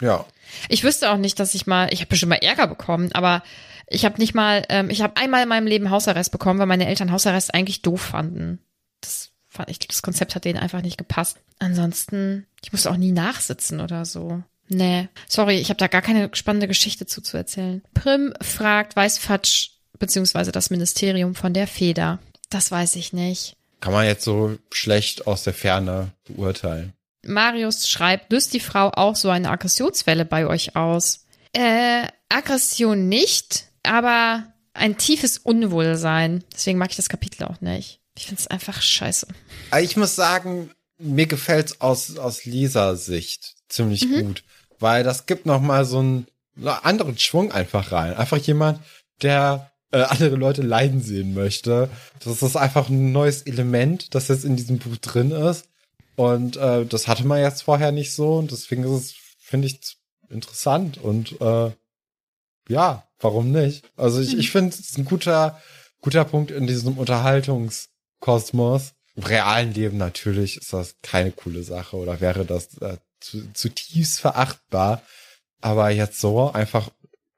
[0.00, 0.24] Ja.
[0.68, 3.42] Ich wüsste auch nicht, dass ich mal, ich habe bestimmt mal Ärger bekommen, aber
[3.86, 6.86] ich habe nicht mal, ähm, ich habe einmal in meinem Leben Hausarrest bekommen, weil meine
[6.86, 8.60] Eltern Hausarrest eigentlich doof fanden.
[9.00, 11.38] Das fand ich, das Konzept hat denen einfach nicht gepasst.
[11.58, 14.42] Ansonsten, ich musste auch nie nachsitzen oder so.
[14.68, 17.82] Nee, sorry, ich habe da gar keine spannende Geschichte zu, zu erzählen.
[17.92, 22.20] Prim fragt, weiß Fatsch, beziehungsweise das Ministerium von der Feder.
[22.50, 23.56] Das weiß ich nicht.
[23.80, 26.92] Kann man jetzt so schlecht aus der Ferne beurteilen.
[27.24, 31.26] Marius schreibt, löst die Frau auch so eine Aggressionswelle bei euch aus?
[31.52, 36.44] Äh, Aggression nicht, aber ein tiefes Unwohlsein.
[36.52, 38.00] Deswegen mag ich das Kapitel auch nicht.
[38.16, 39.26] Ich finde es einfach scheiße.
[39.70, 44.44] Aber Ich muss sagen, mir gefällt's aus, aus Lesersicht ziemlich gut,
[44.78, 48.14] weil das gibt noch mal so einen, einen anderen Schwung einfach rein.
[48.14, 48.80] Einfach jemand,
[49.22, 51.88] der äh, andere Leute leiden sehen möchte.
[52.22, 55.66] Das ist einfach ein neues Element, das jetzt in diesem Buch drin ist.
[56.20, 58.34] Und äh, das hatte man jetzt vorher nicht so.
[58.34, 59.80] Und deswegen ist es, finde ich,
[60.28, 60.98] interessant.
[60.98, 61.70] Und äh,
[62.68, 63.90] ja, warum nicht?
[63.96, 65.58] Also ich, ich finde, es ist ein guter,
[66.02, 68.92] guter Punkt in diesem Unterhaltungskosmos.
[69.16, 74.20] Im realen Leben natürlich ist das keine coole Sache oder wäre das äh, zu, zutiefst
[74.20, 75.00] verachtbar.
[75.62, 76.90] Aber jetzt so einfach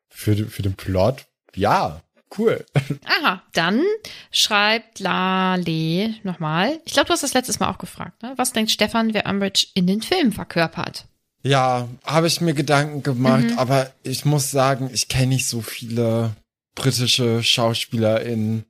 [0.08, 2.02] für, für den Plot, ja,
[2.38, 2.64] cool.
[3.04, 3.82] Aha, dann
[4.30, 6.80] schreibt Lale nochmal.
[6.84, 8.22] Ich glaube, du hast das letztes Mal auch gefragt.
[8.22, 8.32] Ne?
[8.36, 11.06] Was denkt Stefan, wer Umbridge in den Film verkörpert?
[11.44, 16.36] Ja, habe ich mir Gedanken gemacht, aber ich muss sagen, ich kenne nicht so viele
[16.76, 18.64] britische SchauspielerInnen,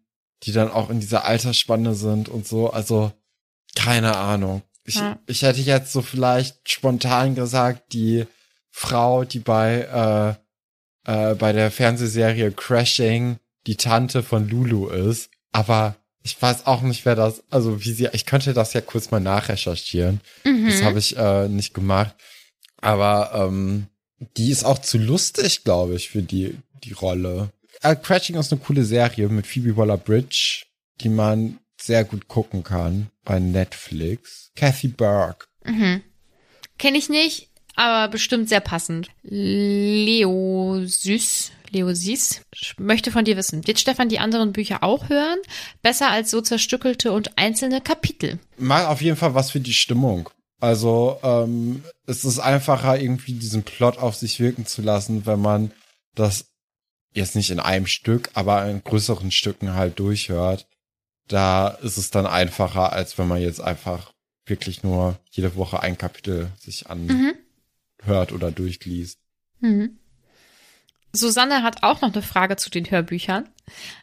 [0.44, 2.70] die dann auch in dieser Altersspanne sind und so.
[2.70, 3.12] Also,
[3.76, 4.62] keine Ahnung.
[4.84, 5.18] Ich, Ja.
[5.26, 8.26] ich hätte jetzt so vielleicht spontan gesagt, die
[8.70, 10.36] Frau, die bei,
[11.06, 13.36] äh, äh, bei der Fernsehserie Crashing
[13.66, 15.30] die Tante von Lulu ist.
[15.52, 19.10] Aber ich weiß auch nicht, wer das, also wie sie, ich könnte das ja kurz
[19.10, 20.20] mal nachrecherchieren.
[20.44, 22.14] Das habe ich äh, nicht gemacht.
[22.80, 23.86] Aber ähm,
[24.36, 27.50] die ist auch zu lustig, glaube ich, für die, die Rolle.
[27.82, 30.64] Äh, Crashing ist eine coole Serie mit Phoebe Waller-Bridge,
[31.00, 34.52] die man sehr gut gucken kann bei Netflix.
[34.54, 35.46] Kathy Burke.
[36.78, 39.08] Kenne ich nicht, aber bestimmt sehr passend.
[39.22, 42.42] Leo Süß, Leo Süß,
[42.78, 45.38] möchte von dir wissen, wird Stefan die anderen Bücher auch hören?
[45.82, 48.38] Besser als so zerstückelte und einzelne Kapitel.
[48.58, 50.28] Mal auf jeden Fall was für die Stimmung.
[50.60, 55.72] Also ähm, es ist einfacher, irgendwie diesen Plot auf sich wirken zu lassen, wenn man
[56.14, 56.52] das
[57.14, 60.66] jetzt nicht in einem Stück, aber in größeren Stücken halt durchhört.
[61.26, 64.12] Da ist es dann einfacher, als wenn man jetzt einfach
[64.46, 69.18] wirklich nur jede Woche ein Kapitel sich anhört oder durchliest.
[71.12, 73.48] Susanne hat auch noch eine Frage zu den Hörbüchern.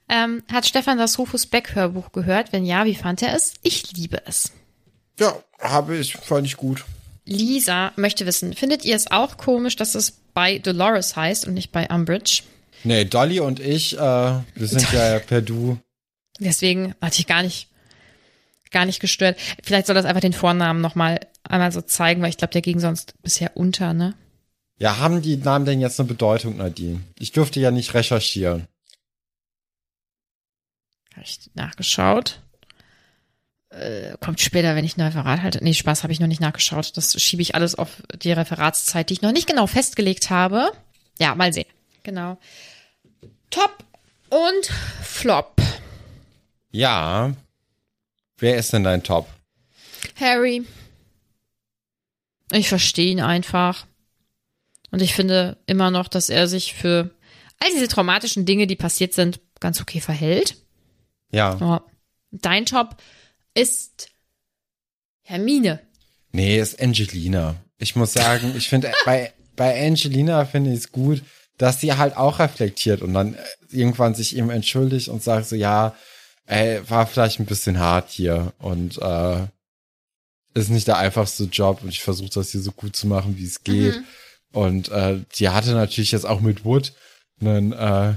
[0.08, 2.54] Ähm, hat Stefan das Rufus Beck Hörbuch gehört?
[2.54, 3.54] Wenn ja, wie fand er es?
[3.64, 4.52] Ich liebe es.
[5.20, 6.86] Ja, habe ich, fand ich gut.
[7.26, 11.72] Lisa möchte wissen, findet ihr es auch komisch, dass es bei Dolores heißt und nicht
[11.72, 12.44] bei Umbridge?
[12.84, 15.78] Nee, Dolly und ich, äh, wir sind ja per Du.
[16.40, 17.68] Deswegen hatte ich gar nicht,
[18.72, 19.38] gar nicht gestört.
[19.64, 22.80] Vielleicht soll das einfach den Vornamen nochmal einmal so zeigen, weil ich glaube, der ging
[22.80, 24.14] sonst bisher unter, ne?
[24.80, 27.02] Ja, haben die Namen denn jetzt eine Bedeutung, Nadine?
[27.20, 28.68] Ich durfte ja nicht recherchieren.
[31.12, 32.42] Habe ich nachgeschaut.
[33.70, 35.62] Äh, kommt später, wenn ich ein Referat halte.
[35.62, 36.96] Nee, Spaß habe ich noch nicht nachgeschaut.
[36.96, 40.72] Das schiebe ich alles auf die Referatszeit, die ich noch nicht genau festgelegt habe.
[41.20, 41.68] Ja, mal sehen.
[42.04, 42.40] Genau.
[43.50, 43.84] Top
[44.30, 44.66] und
[45.04, 45.62] Flop.
[46.72, 47.34] Ja.
[48.38, 49.28] Wer ist denn dein Top?
[50.16, 50.64] Harry.
[52.52, 53.86] Ich verstehe ihn einfach.
[54.92, 57.12] Und ich finde immer noch, dass er sich für
[57.60, 60.56] all diese traumatischen Dinge, die passiert sind, ganz okay verhält.
[61.32, 61.58] Ja.
[61.60, 61.84] Ja.
[62.32, 62.98] Dein Top
[63.54, 64.10] ist
[65.22, 65.80] Hermine.
[66.32, 67.56] Nee, ist Angelina.
[67.78, 71.24] Ich muss sagen, ich finde, bei, bei Angelina finde ich es gut,
[71.58, 73.38] dass sie halt auch reflektiert und dann
[73.70, 75.96] irgendwann sich ihm entschuldigt und sagt so, ja,
[76.46, 79.46] ey, war vielleicht ein bisschen hart hier und äh,
[80.54, 83.46] ist nicht der einfachste Job und ich versuche das hier so gut zu machen, wie
[83.46, 83.98] es geht.
[83.98, 84.04] Mhm.
[84.52, 86.94] Und äh, die hatte natürlich jetzt auch mit Wood
[87.40, 88.14] einen, äh,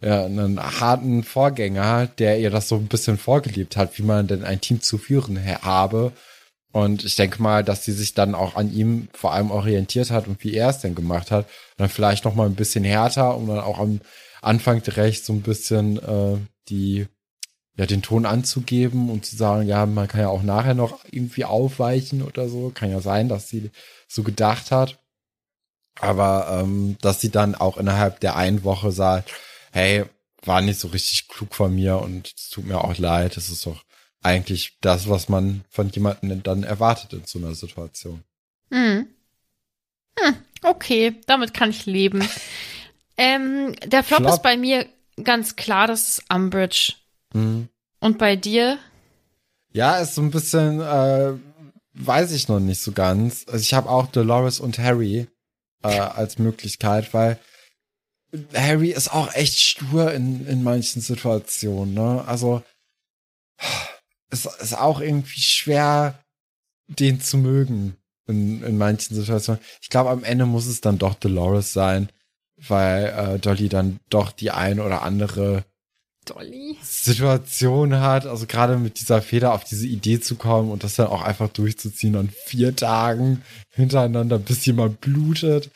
[0.00, 4.44] ja, einen harten Vorgänger, der ihr das so ein bisschen vorgelebt hat, wie man denn
[4.44, 6.12] ein Team zu führen habe.
[6.72, 10.26] Und ich denke mal, dass sie sich dann auch an ihm vor allem orientiert hat
[10.26, 11.44] und wie er es denn gemacht hat.
[11.46, 14.00] Und dann vielleicht noch mal ein bisschen härter, um dann auch am
[14.42, 16.38] Anfang direkt so ein bisschen äh,
[16.68, 17.06] die
[17.76, 21.44] ja den Ton anzugeben und zu sagen, ja, man kann ja auch nachher noch irgendwie
[21.44, 22.70] aufweichen oder so.
[22.74, 23.70] Kann ja sein, dass sie
[24.08, 24.98] so gedacht hat.
[26.00, 29.30] Aber ähm, dass sie dann auch innerhalb der einen Woche sagt,
[29.72, 30.04] hey,
[30.42, 33.36] war nicht so richtig klug von mir und es tut mir auch leid.
[33.36, 33.84] Das ist doch
[34.22, 38.22] eigentlich das, was man von jemandem dann erwartet in so einer Situation.
[38.70, 39.06] Hm.
[40.18, 42.26] Hm, okay, damit kann ich leben.
[43.16, 44.32] ähm, der Flop, Flop.
[44.32, 44.86] ist bei mir
[45.22, 46.94] ganz klar, das ist Umbridge.
[47.32, 47.68] Mhm.
[48.00, 48.78] Und bei dir?
[49.72, 51.32] Ja, ist so ein bisschen, äh,
[51.94, 53.44] weiß ich noch nicht so ganz.
[53.46, 55.28] Also ich habe auch Dolores und Harry
[55.84, 57.38] äh, als Möglichkeit, weil
[58.54, 62.24] Harry ist auch echt stur in, in manchen Situationen, ne?
[62.26, 62.62] Also
[64.30, 66.18] es ist auch irgendwie schwer,
[66.88, 69.62] den zu mögen in, in manchen Situationen.
[69.80, 72.08] Ich glaube, am Ende muss es dann doch Dolores sein,
[72.56, 75.64] weil äh, Dolly dann doch die ein oder andere
[76.24, 76.76] Dolly.
[76.82, 81.08] Situation hat, also gerade mit dieser Feder auf diese Idee zu kommen und das dann
[81.08, 85.70] auch einfach durchzuziehen an vier Tagen hintereinander, bis jemand blutet,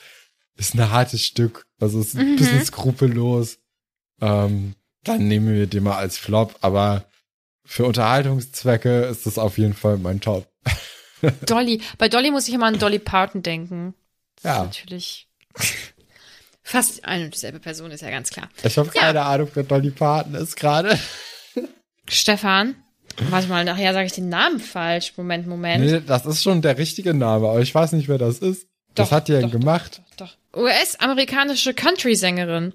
[0.57, 1.67] ist ein hartes Stück.
[1.81, 3.59] Also es ist ein bisschen skrupellos.
[4.21, 4.75] Ähm,
[5.05, 7.05] dann nehmen wir den mal als Flop, aber
[7.65, 10.49] für Unterhaltungszwecke ist das auf jeden Fall mein Top.
[11.47, 11.83] Dolly.
[11.99, 13.95] Bei Dolly muss ich immer an Dolly Parton denken.
[14.37, 14.63] Das Ja.
[14.63, 15.29] Ist natürlich
[16.69, 18.49] fast eine und dieselbe Person, ist ja ganz klar.
[18.63, 19.01] Ich habe Ja.
[19.01, 20.99] keine Ahnung, wer Dolly Parton ist gerade.
[22.09, 22.77] Stefan.
[23.31, 25.13] Warte mal, nachher sage ich den Namen falsch.
[25.17, 25.85] Moment, Moment.
[25.85, 28.67] Nee, das ist schon der richtige Name, aber ich weiß nicht, wer das ist.
[28.97, 30.03] Was Doch, hat die denn doch, gemacht?
[30.17, 30.37] Doch.
[30.57, 32.73] US-amerikanische Country-Sängerin.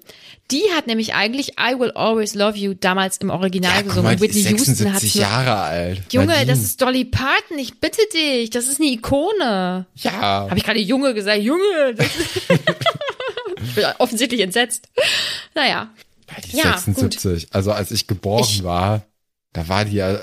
[0.50, 4.04] Die hat nämlich eigentlich I Will Always Love You damals im Original guck gesungen.
[4.12, 6.02] mal, Whitney ist Houston hat 76 Jahre alt.
[6.12, 6.46] Junge, Nadine.
[6.46, 7.58] das ist Dolly Parton.
[7.58, 8.50] Ich bitte dich.
[8.50, 9.86] Das ist eine Ikone.
[9.96, 10.12] Ja.
[10.48, 11.40] Habe ich gerade Junge gesagt?
[11.42, 11.60] Junge.
[13.64, 14.88] Ich bin offensichtlich entsetzt.
[15.54, 15.90] Naja.
[16.50, 17.48] Die Ja, 76.
[17.52, 19.02] Also als ich geboren Ich- war,
[19.52, 20.18] da war die ja,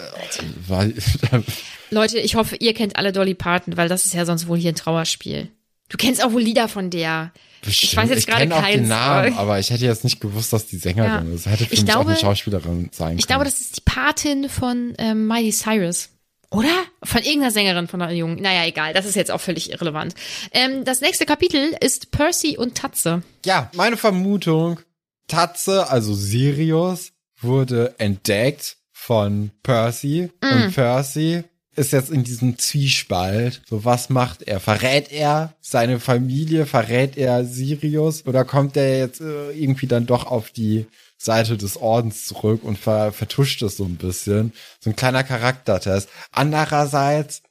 [0.68, 0.88] war,
[1.90, 4.72] Leute, ich hoffe, ihr kennt alle Dolly Parton, weil das ist ja sonst wohl hier
[4.72, 5.50] ein Trauerspiel.
[5.90, 7.32] Du kennst auch wohl Lieder von der.
[7.66, 8.88] Ich weiß jetzt gerade auch den.
[8.88, 11.36] Namen, aber- ich hätte jetzt nicht gewusst, dass die Sängerin Ja.
[11.36, 11.46] ist.
[11.46, 13.40] Hätte für Ich mich auch glaube- eine Schauspielerin sein Ich können.
[13.40, 16.10] glaube, das ist die Patin von ähm, Miley Cyrus.
[16.52, 16.84] Oder?
[17.04, 18.42] Von irgendeiner Sängerin von einer Jungen.
[18.42, 18.94] Naja, egal.
[18.94, 20.14] Das ist jetzt auch völlig irrelevant.
[20.52, 23.24] Ähm, das nächste Kapitel ist Percy und Tatze.
[23.46, 24.80] Ja, meine Vermutung,
[25.28, 30.46] Tatze, also Sirius, wurde entdeckt von Percy Mm.
[30.66, 31.44] und Percy
[31.76, 33.62] ist jetzt in diesem Zwiespalt.
[33.68, 34.60] So, was macht er?
[34.60, 36.66] Verrät er seine Familie?
[36.66, 38.28] Verrät er Sirius?
[38.28, 40.86] Oder kommt er jetzt äh, irgendwie dann doch auf die
[41.24, 44.54] Seite des Ordens zurück und ver vertuscht es so ein bisschen?
[44.80, 46.10] So ein kleiner Charaktertest.
[46.32, 47.42] Andererseits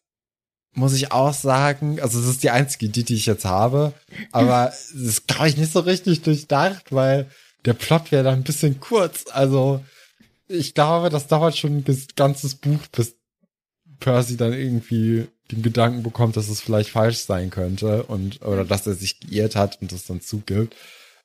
[0.73, 3.93] muss ich auch sagen, also es ist die einzige Idee, die ich jetzt habe,
[4.33, 7.29] aber es ist, glaube ich, nicht so richtig durchdacht, weil
[7.65, 9.25] der Plot wäre dann ein bisschen kurz.
[9.31, 9.85] Also
[10.49, 13.17] ich glaube, das dauert schon ein ganzes Buch, bis
[13.99, 18.87] Percy dann irgendwie den Gedanken bekommt, dass es vielleicht falsch sein könnte und oder dass
[18.87, 20.77] er sich geirrt hat und das dann zugibt.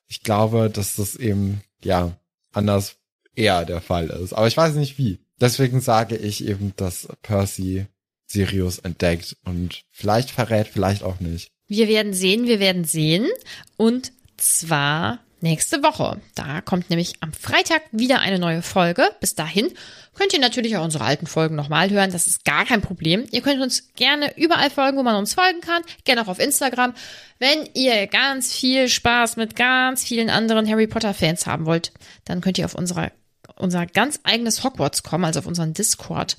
[0.08, 2.12] Ich glaube, dass das eben ja
[2.56, 2.96] anders
[3.34, 5.18] eher der Fall ist, aber ich weiß nicht wie.
[5.40, 7.86] Deswegen sage ich eben, dass Percy
[8.26, 11.50] Sirius entdeckt und vielleicht verrät, vielleicht auch nicht.
[11.68, 13.28] Wir werden sehen, wir werden sehen.
[13.76, 16.20] Und zwar nächste Woche.
[16.34, 19.10] Da kommt nämlich am Freitag wieder eine neue Folge.
[19.20, 19.72] Bis dahin
[20.14, 22.10] könnt ihr natürlich auch unsere alten Folgen nochmal hören.
[22.10, 23.26] Das ist gar kein Problem.
[23.30, 25.82] Ihr könnt uns gerne überall folgen, wo man uns folgen kann.
[26.04, 26.94] Gerne auch auf Instagram.
[27.38, 31.92] Wenn ihr ganz viel Spaß mit ganz vielen anderen Harry Potter Fans haben wollt,
[32.24, 33.12] dann könnt ihr auf unserer,
[33.56, 36.38] unser ganz eigenes Hogwarts kommen, also auf unseren Discord.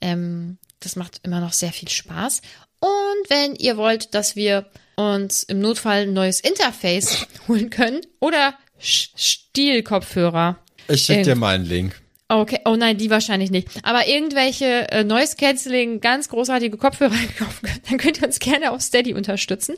[0.00, 2.42] Ähm, das macht immer noch sehr viel Spaß.
[2.78, 4.66] Und wenn ihr wollt, dass wir
[4.96, 10.58] uns im Notfall ein neues Interface holen können oder Stiel-Kopfhörer.
[10.88, 12.00] Ich schicke dir mal einen Link.
[12.28, 13.68] Okay, oh nein, die wahrscheinlich nicht.
[13.84, 18.72] Aber irgendwelche äh, Noise Cancelling, ganz großartige Kopfhörer kaufen könnt, dann könnt ihr uns gerne
[18.72, 19.76] auf Steady unterstützen.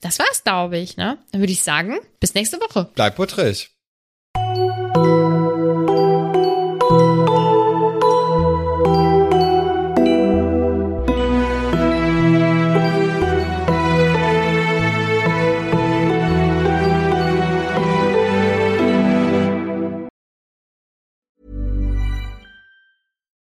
[0.00, 1.18] Das war's, glaube ich, ne?
[1.32, 2.88] Dann würde ich sagen, bis nächste Woche.
[2.94, 3.70] Bleib putrig.